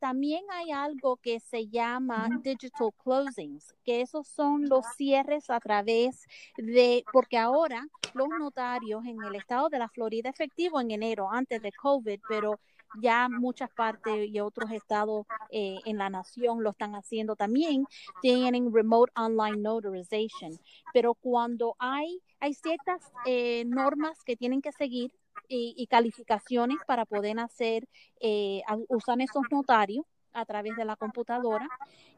También 0.00 0.44
hay 0.50 0.72
algo 0.72 1.16
que 1.18 1.38
se 1.38 1.68
llama 1.68 2.28
digital 2.42 2.90
closings, 3.00 3.72
que 3.88 4.02
esos 4.02 4.28
son 4.28 4.68
los 4.68 4.84
cierres 4.98 5.48
a 5.48 5.58
través 5.60 6.26
de, 6.58 7.06
porque 7.10 7.38
ahora 7.38 7.88
los 8.12 8.28
notarios 8.38 9.02
en 9.06 9.16
el 9.24 9.34
estado 9.34 9.70
de 9.70 9.78
la 9.78 9.88
Florida, 9.88 10.28
efectivo 10.28 10.78
en 10.78 10.90
enero, 10.90 11.30
antes 11.32 11.62
de 11.62 11.72
COVID, 11.72 12.20
pero 12.28 12.60
ya 13.00 13.30
muchas 13.30 13.70
partes 13.70 14.28
y 14.28 14.40
otros 14.40 14.72
estados 14.72 15.24
eh, 15.50 15.78
en 15.86 15.96
la 15.96 16.10
nación 16.10 16.62
lo 16.62 16.72
están 16.72 16.96
haciendo 16.96 17.34
también, 17.34 17.86
tienen 18.20 18.74
remote 18.74 19.10
online 19.16 19.56
notarization. 19.56 20.60
Pero 20.92 21.14
cuando 21.14 21.74
hay, 21.78 22.20
hay 22.40 22.52
ciertas 22.52 23.00
eh, 23.24 23.64
normas 23.64 24.22
que 24.22 24.36
tienen 24.36 24.60
que 24.60 24.72
seguir 24.72 25.14
y, 25.48 25.86
calificaciones 25.86 26.76
para 26.86 27.06
poder 27.06 27.38
hacer, 27.40 27.88
eh, 28.20 28.60
usar 28.88 29.18
esos 29.22 29.44
notarios 29.50 30.04
a 30.32 30.44
través 30.44 30.76
de 30.76 30.84
la 30.84 30.96
computadora. 30.96 31.68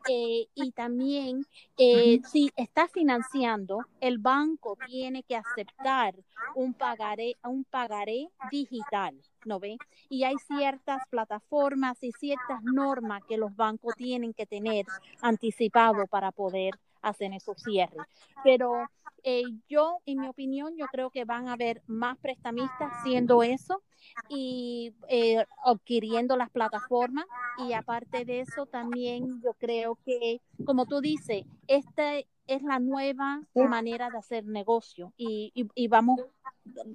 y 0.08 0.72
también, 0.72 1.46
si 1.76 2.50
está 2.56 2.88
financiando, 2.88 3.80
el 4.00 4.18
banco 4.18 4.76
tiene 4.86 5.22
que 5.22 5.36
aceptar 5.36 6.14
un 6.54 6.74
pagaré, 6.74 7.36
un 7.42 7.64
pagaré 7.64 8.28
digital. 8.50 9.14
¿no 9.44 9.58
ve? 9.58 9.78
Y 10.08 10.24
hay 10.24 10.36
ciertas 10.36 11.02
plataformas 11.08 12.02
y 12.02 12.12
ciertas 12.12 12.62
normas 12.62 13.22
que 13.28 13.36
los 13.36 13.54
bancos 13.56 13.94
tienen 13.96 14.34
que 14.34 14.46
tener 14.46 14.86
anticipado 15.22 16.06
para 16.06 16.30
poder 16.32 16.74
hacer 17.02 17.32
esos 17.32 17.56
cierres. 17.62 18.02
Pero 18.44 18.86
eh, 19.24 19.42
yo, 19.68 19.98
en 20.06 20.20
mi 20.20 20.28
opinión, 20.28 20.76
yo 20.76 20.86
creo 20.86 21.10
que 21.10 21.24
van 21.24 21.48
a 21.48 21.54
haber 21.54 21.82
más 21.86 22.18
prestamistas 22.18 22.90
haciendo 22.92 23.42
eso 23.42 23.82
y 24.28 24.94
eh, 25.08 25.44
adquiriendo 25.64 26.36
las 26.36 26.50
plataformas. 26.50 27.26
Y 27.58 27.72
aparte 27.72 28.24
de 28.24 28.40
eso, 28.40 28.66
también 28.66 29.40
yo 29.42 29.54
creo 29.54 29.98
que, 30.04 30.40
como 30.64 30.86
tú 30.86 31.00
dices, 31.00 31.44
este 31.66 32.26
es 32.46 32.62
la 32.62 32.80
nueva 32.80 33.42
manera 33.54 34.10
de 34.10 34.18
hacer 34.18 34.44
negocio 34.44 35.12
y, 35.16 35.52
y, 35.54 35.86
vamos, 35.86 36.20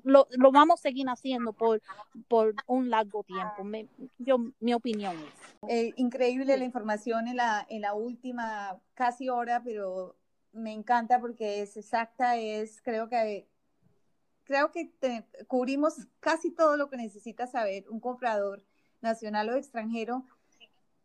lo, 0.03 0.27
lo, 0.31 0.51
vamos 0.51 0.79
a 0.79 0.83
seguir 0.83 1.07
haciendo 1.07 1.53
por, 1.53 1.81
por 2.27 2.53
un 2.67 2.89
largo 2.89 3.23
tiempo. 3.23 3.63
yo, 4.17 4.37
mi 4.59 4.73
opinión 4.73 5.15
es. 5.15 5.69
Eh, 5.69 5.93
increíble 5.95 6.57
la 6.57 6.65
información 6.65 7.29
en 7.29 7.37
la, 7.37 7.65
en 7.69 7.81
la 7.81 7.93
última 7.93 8.77
casi 8.95 9.29
hora, 9.29 9.61
pero 9.63 10.17
me 10.55 10.71
encanta 10.71 11.19
porque 11.19 11.61
es 11.61 11.77
exacta, 11.77 12.37
es, 12.37 12.81
creo 12.81 13.09
que 13.09 13.47
creo 14.45 14.71
que 14.71 14.91
cubrimos 15.47 16.07
casi 16.19 16.51
todo 16.51 16.77
lo 16.77 16.89
que 16.89 16.97
necesita 16.97 17.47
saber 17.47 17.89
un 17.89 17.99
comprador 17.99 18.63
nacional 19.01 19.49
o 19.49 19.55
extranjero 19.55 20.23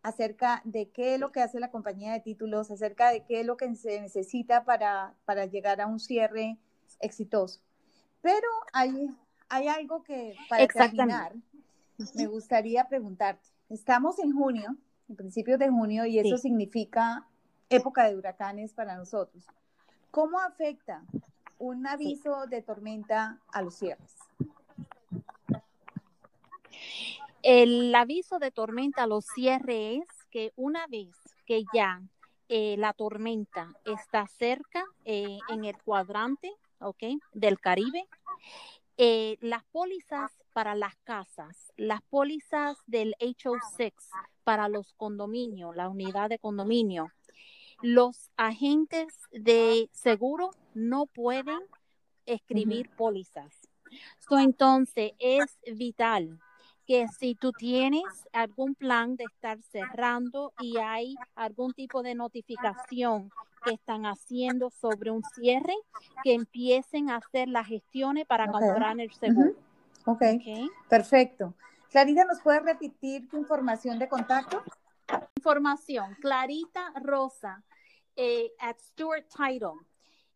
acerca 0.03 0.63
de 0.65 0.91
qué 0.91 1.15
es 1.15 1.21
lo 1.21 1.33
que 1.33 1.41
hace 1.41 1.59
la 1.59 1.71
compañía 1.71 2.13
de 2.13 2.21
títulos, 2.21 2.71
acerca 2.71 3.11
de 3.11 3.25
qué 3.25 3.41
es 3.41 3.47
lo 3.47 3.57
que 3.57 3.75
se 3.75 4.01
necesita 4.01 4.65
para, 4.65 5.15
para 5.25 5.47
llegar 5.47 5.81
a 5.81 5.87
un 5.87 6.01
cierre 6.01 6.59
exitoso. 7.01 7.61
Pero 8.23 8.49
hay, 8.73 9.11
hay 9.49 9.69
algo 9.69 10.03
que, 10.03 10.37
para 10.49 10.67
terminar, 10.67 11.35
me 12.15 12.27
gustaría 12.27 12.89
preguntarte. 12.89 13.49
Estamos 13.69 14.19
en 14.19 14.33
junio, 14.33 14.77
en 15.09 15.17
principios 15.17 15.59
de 15.59 15.69
junio, 15.69 16.07
y 16.07 16.19
eso 16.19 16.39
significa 16.39 17.27
época 17.71 18.09
de 18.09 18.17
huracanes 18.17 18.75
para 18.75 18.97
nosotros. 18.97 19.45
¿Cómo 20.11 20.41
afecta 20.41 21.03
un 21.59 21.87
aviso 21.87 22.47
de 22.47 22.63
tormenta 22.63 23.39
a 23.53 23.63
los 23.63 23.77
cierres? 23.77 24.17
El 27.43 27.95
aviso 27.95 28.39
de 28.39 28.51
tormenta 28.51 29.05
a 29.05 29.07
los 29.07 29.25
cierres 29.25 30.03
es 30.03 30.25
que 30.31 30.53
una 30.57 30.87
vez 30.89 31.15
que 31.47 31.65
ya 31.73 32.03
eh, 32.49 32.77
la 32.77 32.93
tormenta 32.93 33.73
está 33.85 34.27
cerca 34.27 34.85
eh, 35.05 35.39
en 35.49 35.65
el 35.65 35.81
cuadrante 35.83 36.53
okay, 36.81 37.19
del 37.33 37.61
Caribe, 37.61 38.07
eh, 38.99 39.39
las 39.41 39.65
pólizas 39.65 40.33
para 40.53 40.75
las 40.75 40.97
casas, 41.05 41.73
las 41.77 42.03
pólizas 42.03 42.77
del 42.87 43.15
HO6 43.21 43.93
para 44.45 44.69
los 44.69 44.93
condominios, 44.95 45.77
la 45.77 45.89
unidad 45.89 46.29
de 46.29 46.39
condominio, 46.39 47.11
los 47.83 48.31
agentes 48.37 49.07
de 49.33 49.89
seguro 49.93 50.51
no 50.75 51.07
pueden 51.07 51.61
escribir 52.27 52.91
pólizas. 52.91 53.53
entonces 54.31 55.13
es 55.19 55.59
vital 55.77 56.39
que 56.87 57.07
si 57.07 57.37
tú 57.37 57.53
tienes 57.53 58.03
algún 58.33 58.75
plan 58.75 59.15
de 59.17 59.25
estar 59.25 59.59
cerrando 59.63 60.53
y 60.61 60.79
hay 60.79 61.15
algún 61.37 61.73
tipo 61.73 62.03
de 62.03 62.15
notificación 62.17 63.31
que 63.65 63.75
están 63.75 64.07
haciendo 64.07 64.71
sobre 64.71 65.11
un 65.11 65.23
cierre, 65.23 65.75
que 66.25 66.35
empiecen 66.35 67.11
a 67.11 67.17
hacer 67.17 67.49
las 67.49 67.67
gestiones 67.67 68.27
para 68.27 68.51
comprar 68.51 68.99
el 68.99 69.13
seguro. 69.13 69.55
okay. 70.05 70.69
perfecto. 70.89 71.55
Clarita, 71.91 72.25
¿nos 72.25 72.41
puede 72.41 72.61
repetir 72.61 73.29
tu 73.29 73.37
información 73.37 73.99
de 73.99 74.09
contacto? 74.09 74.63
Información, 75.37 76.17
Clarita 76.21 76.93
Rosa, 77.03 77.63
eh, 78.17 78.53
at 78.59 78.79
Stewart 78.79 79.27
Title. 79.29 79.75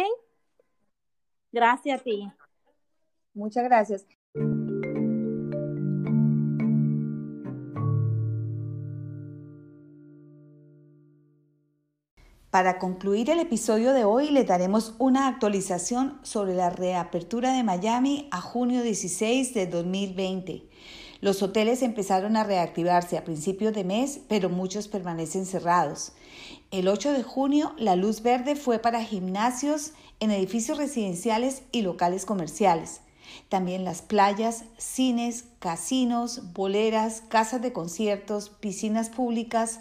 Gracias 1.51 2.01
a 2.01 2.03
ti. 2.03 2.31
Muchas 3.33 3.63
gracias. 3.63 4.05
Para 12.55 12.79
concluir 12.79 13.29
el 13.29 13.39
episodio 13.39 13.91
de 13.91 14.05
hoy 14.05 14.31
les 14.31 14.47
daremos 14.47 14.95
una 14.97 15.27
actualización 15.27 16.19
sobre 16.23 16.53
la 16.53 16.69
reapertura 16.69 17.51
de 17.51 17.63
Miami 17.63 18.29
a 18.31 18.39
junio 18.39 18.81
16 18.81 19.53
de 19.53 19.67
2020. 19.67 20.69
Los 21.21 21.41
hoteles 21.41 21.81
empezaron 21.81 22.35
a 22.37 22.43
reactivarse 22.43 23.17
a 23.17 23.23
principios 23.23 23.73
de 23.73 23.83
mes, 23.83 24.19
pero 24.27 24.49
muchos 24.49 24.87
permanecen 24.87 25.45
cerrados. 25.45 26.11
El 26.71 26.87
8 26.87 27.13
de 27.13 27.23
junio, 27.23 27.73
la 27.77 27.95
luz 27.95 28.21
verde 28.21 28.55
fue 28.55 28.79
para 28.79 29.03
gimnasios 29.03 29.93
en 30.19 30.31
edificios 30.31 30.77
residenciales 30.77 31.63
y 31.71 31.81
locales 31.81 32.25
comerciales. 32.25 33.01
También 33.49 33.85
las 33.85 34.01
playas, 34.01 34.65
cines, 34.77 35.45
casinos, 35.59 36.53
boleras, 36.53 37.23
casas 37.27 37.61
de 37.61 37.73
conciertos, 37.73 38.49
piscinas 38.49 39.09
públicas, 39.09 39.79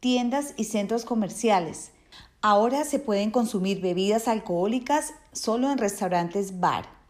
tiendas 0.00 0.54
y 0.56 0.64
centros 0.64 1.04
comerciales. 1.04 1.92
Ahora 2.40 2.84
se 2.84 2.98
pueden 2.98 3.30
consumir 3.30 3.80
bebidas 3.80 4.26
alcohólicas 4.26 5.14
solo 5.32 5.70
en 5.70 5.78
restaurantes 5.78 6.58
bar. 6.58 7.01